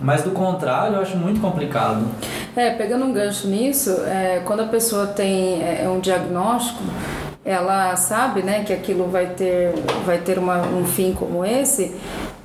[0.00, 2.06] Mas do contrário, eu acho muito complicado.
[2.54, 6.82] É, pegando um gancho nisso, é, quando a pessoa tem é, um diagnóstico,
[7.44, 9.72] ela sabe né, que aquilo vai ter,
[10.04, 11.96] vai ter uma, um fim como esse.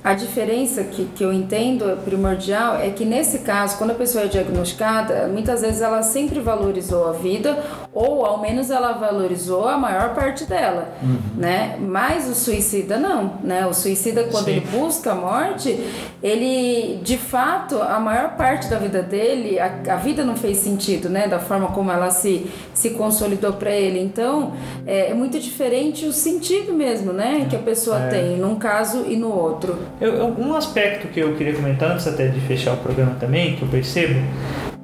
[0.02, 4.26] A diferença que, que eu entendo primordial é que nesse caso, quando a pessoa é
[4.26, 7.56] diagnosticada, muitas vezes ela sempre valorizou a vida
[7.94, 10.88] ou ao menos ela valorizou a maior parte dela,
[11.36, 11.76] né?
[11.80, 13.64] Mas o suicida não, né?
[13.66, 14.50] O suicida quando Sim.
[14.52, 15.78] ele busca a morte,
[16.22, 21.08] ele de fato a maior parte da vida dele, a, a vida não fez sentido,
[21.08, 21.28] né?
[21.28, 24.00] Da forma como ela se, se consolidou para ele.
[24.00, 24.52] Então
[24.86, 27.46] é, é muito diferente o sentido mesmo, né?
[27.48, 28.08] Que a pessoa É.
[28.08, 29.78] tem num caso e no outro.
[30.00, 33.62] Eu- um aspecto que eu queria comentar antes até de fechar o programa também, que
[33.62, 34.14] eu percebo,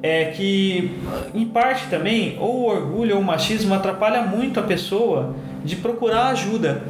[0.02, 0.98] é que
[1.34, 5.34] em parte também ou o orgulho ou o machismo atrapalha muito a pessoa
[5.64, 6.82] de procurar ajuda.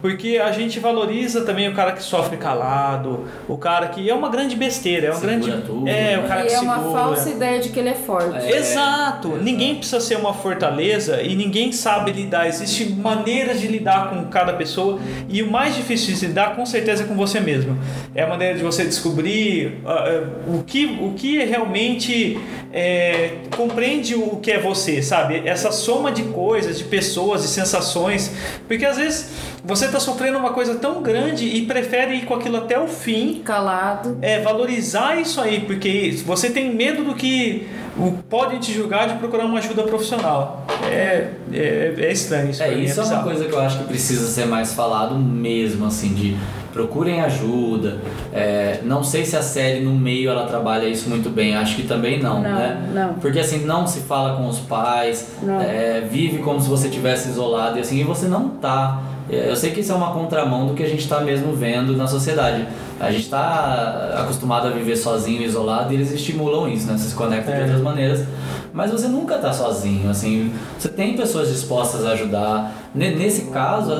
[0.00, 4.28] Porque a gente valoriza também o cara que sofre calado, o cara que é uma
[4.28, 6.28] grande besteira, é um Segura grande tudo, é, o né?
[6.28, 6.98] cara e que é uma segura.
[6.98, 8.36] falsa ideia de que ele é forte.
[8.36, 8.56] É.
[8.56, 9.28] Exato.
[9.28, 9.28] exato.
[9.42, 12.46] Ninguém precisa ser uma fortaleza e ninguém sabe lidar.
[12.46, 17.04] Existem maneiras de lidar com cada pessoa e o mais difícil de lidar com certeza
[17.04, 17.78] é com você mesmo.
[18.14, 22.38] É a maneira de você descobrir ah, o, que, o que realmente
[22.72, 25.42] é, compreende o que é você, sabe?
[25.46, 28.32] Essa soma de coisas, de pessoas, de sensações.
[28.68, 29.30] Porque às vezes
[29.66, 33.42] você está sofrendo uma coisa tão grande e prefere ir com aquilo até o fim
[33.44, 34.16] Calado.
[34.22, 37.66] é valorizar isso aí, porque você tem medo do que
[37.98, 40.64] o- podem te julgar de procurar uma ajuda profissional.
[40.84, 42.62] É, é, é estranho isso.
[42.62, 43.24] É, pra mim, isso é uma bizarro.
[43.28, 46.36] coisa que eu acho que precisa ser mais falado mesmo, assim, de
[46.72, 47.96] procurem ajuda.
[48.34, 51.84] É, não sei se a série no meio ela trabalha isso muito bem, acho que
[51.84, 52.90] também não, Não, né?
[52.92, 53.14] não.
[53.14, 55.30] Porque assim, não se fala com os pais,
[55.66, 59.00] é, vive como se você tivesse isolado e assim, e você não tá.
[59.28, 62.06] Eu sei que isso é uma contramão do que a gente está mesmo vendo na
[62.06, 62.66] sociedade.
[63.00, 66.96] A gente está acostumado a viver sozinho, isolado, e eles estimulam isso, né?
[66.96, 67.62] Você se conecta de É.
[67.62, 68.24] outras maneiras.
[68.72, 72.72] Mas você nunca tá sozinho, assim, você tem pessoas dispostas a ajudar.
[72.94, 73.90] Ne- Nesse caso,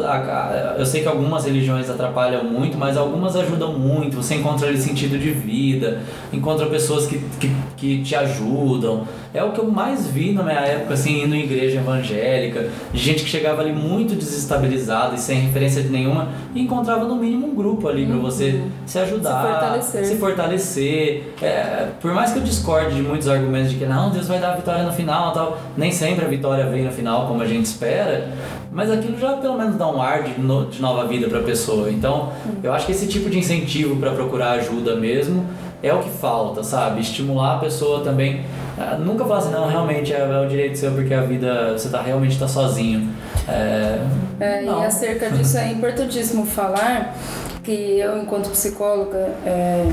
[0.78, 4.16] eu sei que algumas religiões atrapalham muito, mas algumas ajudam muito.
[4.18, 6.00] Você encontra ali sentido de vida,
[6.32, 9.02] encontra pessoas que, que, que te ajudam.
[9.34, 12.98] É o que eu mais vi na minha época, assim, indo em igreja evangélica, de
[12.98, 17.48] gente que chegava ali muito desestabilizada e sem referência de nenhuma, e encontrava no mínimo
[17.48, 20.04] um grupo ali pra você se ajudar, Se fortalecer.
[20.06, 21.34] se fortalecer.
[21.42, 24.52] É, por mais que eu discorde de muitos argumentos de que não, Deus vai dar
[24.52, 27.66] a vitória no final tal, nem sempre a vitória vem no final como a gente
[27.66, 28.30] espera,
[28.72, 31.42] mas aquilo já pelo menos dá um ar de, no- de nova vida para a
[31.42, 31.90] pessoa.
[31.90, 35.44] Então, eu acho que esse tipo de incentivo para procurar ajuda mesmo
[35.86, 37.00] é o que falta, sabe?
[37.00, 38.44] Estimular a pessoa também.
[38.78, 41.88] ah, nunca falar assim, não, realmente é, é o direito seu porque a vida você
[41.88, 43.10] tá realmente tá sozinho.
[43.48, 43.98] É,
[44.40, 44.82] É, não.
[44.82, 47.14] e acerca disso é importantíssimo falar
[47.62, 49.86] que eu, enquanto psicóloga, é,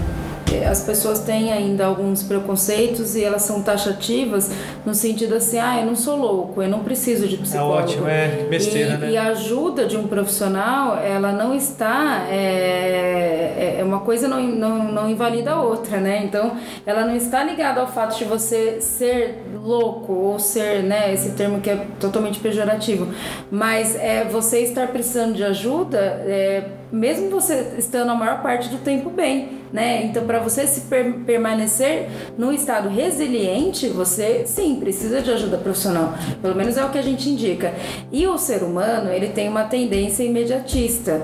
[0.69, 4.51] as pessoas têm ainda alguns preconceitos e elas são taxativas
[4.85, 7.77] no sentido assim, ah, eu não sou louco, eu não preciso de É psicólogo.
[7.79, 9.11] ótimo, é besteira, e, né?
[9.11, 12.25] e a ajuda de um profissional, ela não está.
[12.29, 16.21] É, é- é uma coisa não, não, não invalida a outra, né?
[16.23, 16.51] Então,
[16.85, 21.13] ela não está ligada ao fato de você ser louco ou ser, né?
[21.13, 23.07] Esse termo que é totalmente pejorativo.
[23.51, 26.63] Mas é você estar precisando de ajuda, é,
[26.93, 29.63] mesmo você estando a maior parte do tempo bem.
[29.73, 30.03] Né?
[30.05, 36.13] Então, para você se per- permanecer num estado resiliente, você sim precisa de ajuda profissional.
[36.43, 37.73] Pelo menos é o que a gente indica.
[38.11, 41.23] E o ser humano, ele tem uma tendência imediatista.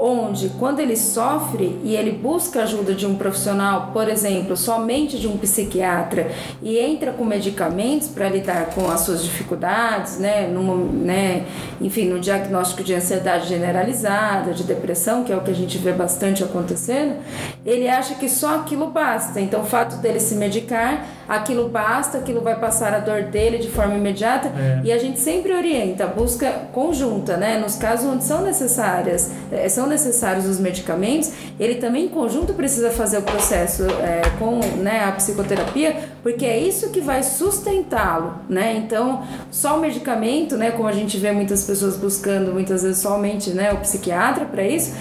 [0.00, 5.26] onde quando ele sofre e ele busca ajuda de um profissional, por exemplo, somente de
[5.26, 6.30] um psiquiatra
[6.62, 11.46] e entra com medicamentos para lidar com as suas dificuldades, né, numa, né,
[11.80, 15.92] enfim, no diagnóstico de ansiedade generalizada, de depressão, que é o que a gente vê
[15.92, 17.16] bastante acontecendo,
[17.64, 19.40] ele acha que só aquilo basta.
[19.40, 23.68] Então, o fato dele se medicar, aquilo basta, aquilo vai passar a dor dele de
[23.68, 24.80] forma imediata É.
[24.84, 29.68] e a gente sempre orienta a busca conjunta, né, nos casos onde são necessárias, eh,
[29.68, 35.04] são necessários os medicamentos, ele também em conjunto precisa fazer o processo é, com né,
[35.04, 38.74] a psicoterapia, porque é isso que vai sustentá-lo, né?
[38.76, 43.50] Então, só o medicamento, né, como a gente vê muitas pessoas buscando muitas vezes somente,
[43.50, 44.92] né, o psiquiatra para isso,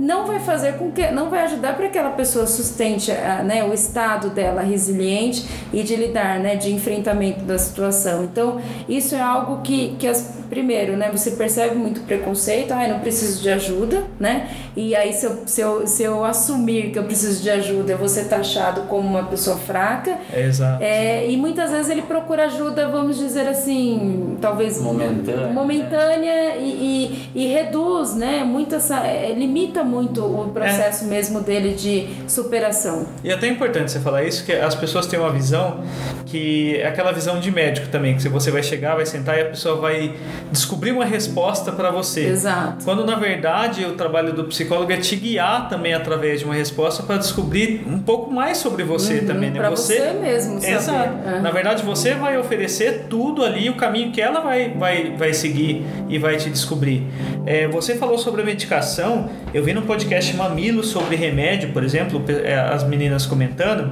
[0.00, 3.62] não vai fazer com que não vai ajudar para que aquela pessoa sustente, ah, né,
[3.62, 8.24] o estado dela resiliente e de lidar, né, de enfrentamento da situação.
[8.24, 12.94] Então, isso é algo que que as primeiro, né, você percebe muito preconceito, ah, eu
[12.94, 14.50] não preciso de ajuda, né?
[14.76, 17.98] E aí se eu, se eu, se eu assumir que eu preciso de ajuda, eu
[17.98, 20.18] vou ser taxado como uma pessoa fraca.
[20.32, 20.82] É, exato.
[20.82, 27.42] É, e muitas vezes ele procura ajuda, vamos dizer assim, talvez Momentânea, momentânea e, e,
[27.42, 28.42] e reduz, né?
[28.42, 33.06] Muito essa, é, limita muito o processo mesmo dele de superação.
[33.24, 35.82] E é até importante você falar isso, que as pessoas têm uma visão
[36.26, 39.46] que é aquela visão de médico também, que você vai chegar, vai sentar e a
[39.46, 40.14] pessoa vai
[40.52, 42.26] descobrir uma resposta para você.
[42.26, 42.84] Exato.
[42.84, 47.02] Quando na verdade o trabalho do psicólogo é te guiar também através de uma resposta
[47.02, 49.58] para descobrir um pouco mais sobre você Uhum, também, né?
[49.58, 50.74] pra você mesmo saber.
[50.76, 51.28] Exato.
[51.28, 51.40] É.
[51.40, 55.84] Na verdade você vai oferecer tudo ali, o caminho que ela vai, vai, vai seguir
[56.08, 57.06] e vai te descobrir.
[57.46, 62.22] É, você falou sobre a medicação, eu vi no podcast Mamilo sobre remédio, por exemplo,
[62.28, 63.90] é, as meninas comentando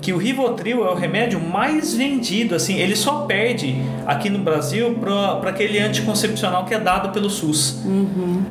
[0.00, 3.76] que o Rivotril é o remédio mais vendido, assim, ele só perde
[4.06, 7.80] aqui no Brasil para aquele anticoncepcional que é dado pelo SUS.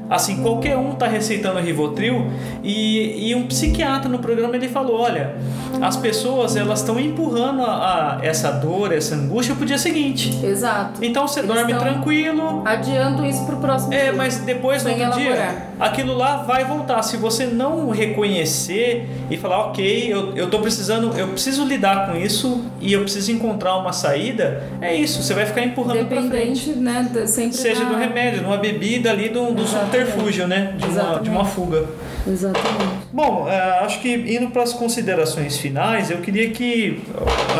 [0.09, 2.27] Assim, qualquer um tá receitando Rivotril
[2.63, 5.35] e, e um psiquiatra no programa ele falou, olha,
[5.81, 10.37] as pessoas elas estão empurrando a, a- essa dor, essa angústia pro dia seguinte.
[10.43, 11.03] Exato.
[11.03, 14.13] Então você Eles dorme tranquilo, Adiando isso pro próximo é, dia.
[14.13, 17.01] mas depois no outro dia, aquilo lá vai voltar.
[17.03, 22.17] Se você não reconhecer e falar, ok, eu, eu tô precisando, eu preciso lidar com
[22.17, 26.69] isso e eu preciso encontrar uma saída, é isso, você vai ficar empurrando pra frente.
[26.69, 27.25] Dependente, né?
[27.25, 30.75] Sempre Seja da- do remédio, numa bebida ali, do, do subterfúgio, né?
[30.77, 31.85] De uma, de uma fuga.
[32.27, 32.96] Exatamente.
[33.11, 37.01] Bom, eh, acho que indo para as considerações finais, eu queria que,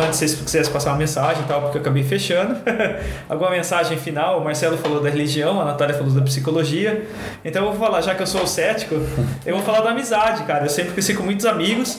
[0.04, 2.56] antes vocês quisessem passar uma mensagem e tal, porque eu acabei fechando,
[3.28, 7.06] alguma mensagem final, o Marcelo falou da religião, a Natália falou da psicologia,
[7.42, 8.94] então eu vou falar, já que eu sou cético,
[9.46, 11.98] eu vou falar da amizade, cara, eu sempre cresci com muitos amigos,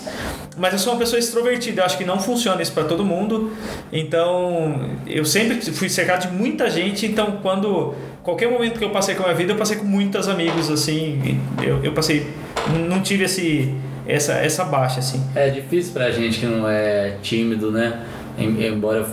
[0.55, 3.51] mas eu sou uma pessoa extrovertida, eu acho que não funciona isso para todo mundo,
[3.91, 9.15] então eu sempre fui cercado de muita gente, então quando qualquer momento que eu passei
[9.15, 12.27] com a minha vida, eu passei com muitos amigos, assim, eu, eu passei,
[12.87, 13.73] não tive esse,
[14.07, 15.21] essa, essa baixa, assim.
[15.35, 18.01] É difícil pra gente que não é tímido, né?
[18.37, 19.05] Em- Embora eu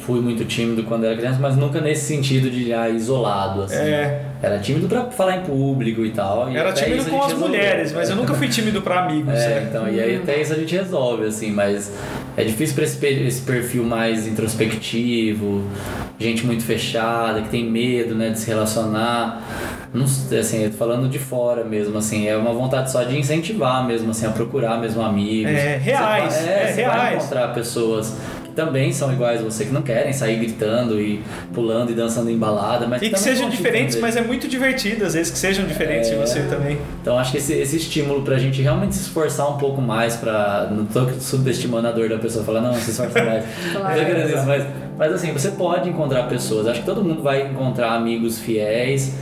[0.00, 3.76] fui muito tímido quando era criança, mas nunca nesse sentido de ah, isolado, assim.
[3.76, 4.22] É.
[4.40, 6.50] Era tímido pra falar em público e tal.
[6.50, 7.48] e Era tímido com as resolveu.
[7.48, 9.34] mulheres, mas eu nunca fui tímido para amigos.
[9.34, 9.66] É, né?
[9.68, 11.92] então, e aí até isso a gente resolve, assim, mas
[12.36, 15.64] é difícil pra esse, pe- esse perfil mais introspectivo,
[16.20, 19.42] gente muito fechada, que tem medo, né, de se relacionar.
[19.92, 23.86] Não, assim, eu tô falando de fora mesmo, assim, é uma vontade só de incentivar
[23.86, 25.50] mesmo, assim, a procurar mesmo amigos.
[25.50, 27.16] É, reais, vai, é, você vai reais.
[27.16, 28.14] encontrar pessoas
[28.58, 31.22] também são iguais a você, que não querem sair gritando e
[31.54, 35.14] pulando e dançando em balada, mas E que sejam diferentes, mas é muito divertido às
[35.14, 36.18] vezes que sejam diferentes de É.
[36.18, 36.76] você também.
[37.00, 40.68] Então acho que esse, esse estímulo pra gente realmente se esforçar um pouco mais pra.
[40.72, 43.44] Não tô subestimando a dor da pessoa falar, não, se esforça mais.
[43.72, 43.94] Claro.
[43.94, 44.66] Querendo É, mas,
[44.98, 46.66] mas assim, você pode encontrar pessoas.
[46.66, 49.14] Acho que todo mundo vai encontrar amigos fiéis,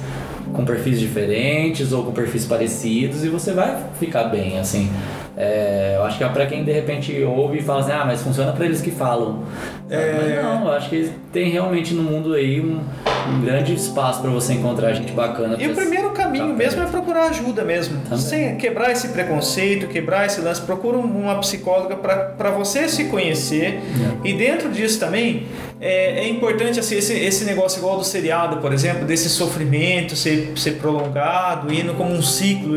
[0.55, 4.91] com perfis diferentes ou com perfis parecidos, e você vai ficar bem, assim.
[5.37, 8.23] É, eu acho que é pra quem de repente ouve e fala assim, ah, mas
[8.23, 9.43] funciona pra eles que falam.
[9.91, 10.15] É.
[10.15, 12.81] Mas não, eu acho que tem realmente no mundo aí um,
[13.29, 15.57] um grande espaço pra você encontrar gente bacana.
[15.61, 18.01] E o primeiro caminho mesmo é procurar ajuda mesmo.
[18.03, 18.19] Também.
[18.19, 20.63] Sem quebrar esse preconceito, quebrar esse lance.
[20.63, 23.81] Procura uma psicóloga para você se conhecer.
[24.25, 25.47] E dentro disso também
[25.81, 30.53] é, é importante assim, esse, esse negócio igual do seriado, por exemplo, desse sofrimento ser,
[30.57, 32.77] ser prolongado, indo como um ciclo.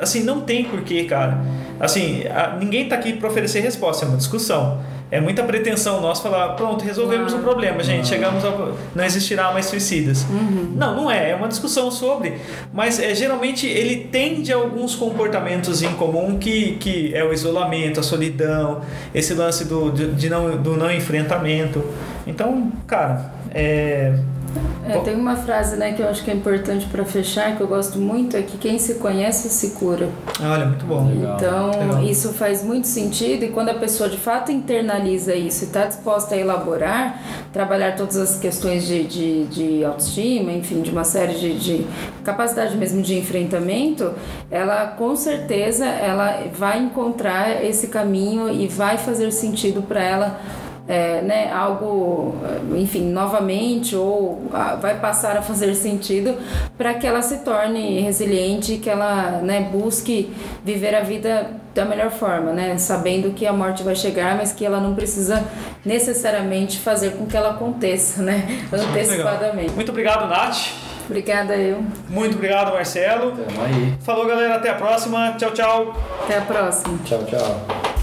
[0.00, 1.40] Assim, não tem porquê, cara.
[1.80, 4.80] Assim, a- ninguém tá aqui para oferecer resposta, é uma discussão.
[5.08, 8.76] É muita pretensão nossa falar, pronto, resolvemos o problema, gente, chegamos ao.
[8.92, 10.26] Não existirá mais suicidas.
[10.74, 12.34] Não, não é, é uma discussão sobre.
[12.72, 18.00] Mas é, geralmente ele tende a alguns comportamentos em comum que, que é o isolamento,
[18.00, 18.80] a solidão,
[19.14, 21.84] esse lance do, de, de não, do não enfrentamento.
[22.26, 24.14] Então, cara, é,
[24.88, 27.66] É, tem uma frase né, que eu acho que é importante para fechar, que eu
[27.66, 30.08] gosto muito, é que quem se conhece se cura.
[30.40, 31.08] olha, muito bom.
[31.08, 31.36] Legal.
[31.36, 32.02] Então, Legal.
[32.04, 36.36] isso faz muito sentido e quando a pessoa de fato internaliza isso e está disposta
[36.36, 37.20] a elaborar,
[37.52, 41.86] trabalhar todas as questões de, de, de autoestima, enfim, de uma série de, de
[42.22, 44.12] capacidade mesmo de enfrentamento,
[44.50, 50.40] ela com certeza ela vai encontrar esse caminho e vai fazer sentido para ela
[50.88, 52.36] é, né, algo,
[52.76, 56.36] enfim, novamente ou ah, vai passar a fazer sentido
[56.78, 60.32] para que ela se torne resiliente e que ela né, busque
[60.64, 64.64] viver a vida da melhor forma, né, sabendo que a morte vai chegar, mas que
[64.64, 65.44] ela não precisa
[65.84, 68.88] necessariamente fazer com que ela aconteça, né, Legal.
[68.88, 69.72] antecipadamente.
[69.72, 70.72] Muito obrigado, Nath.
[71.06, 71.84] Obrigada eu.
[72.08, 73.30] Muito obrigado, Marcelo.
[73.30, 73.94] Tamo aí.
[74.00, 74.56] Falou, galera.
[74.56, 75.36] Até a próxima.
[75.38, 75.94] Tchau, tchau.
[76.24, 76.98] Até a próxima.
[77.04, 77.95] Tchau, tchau.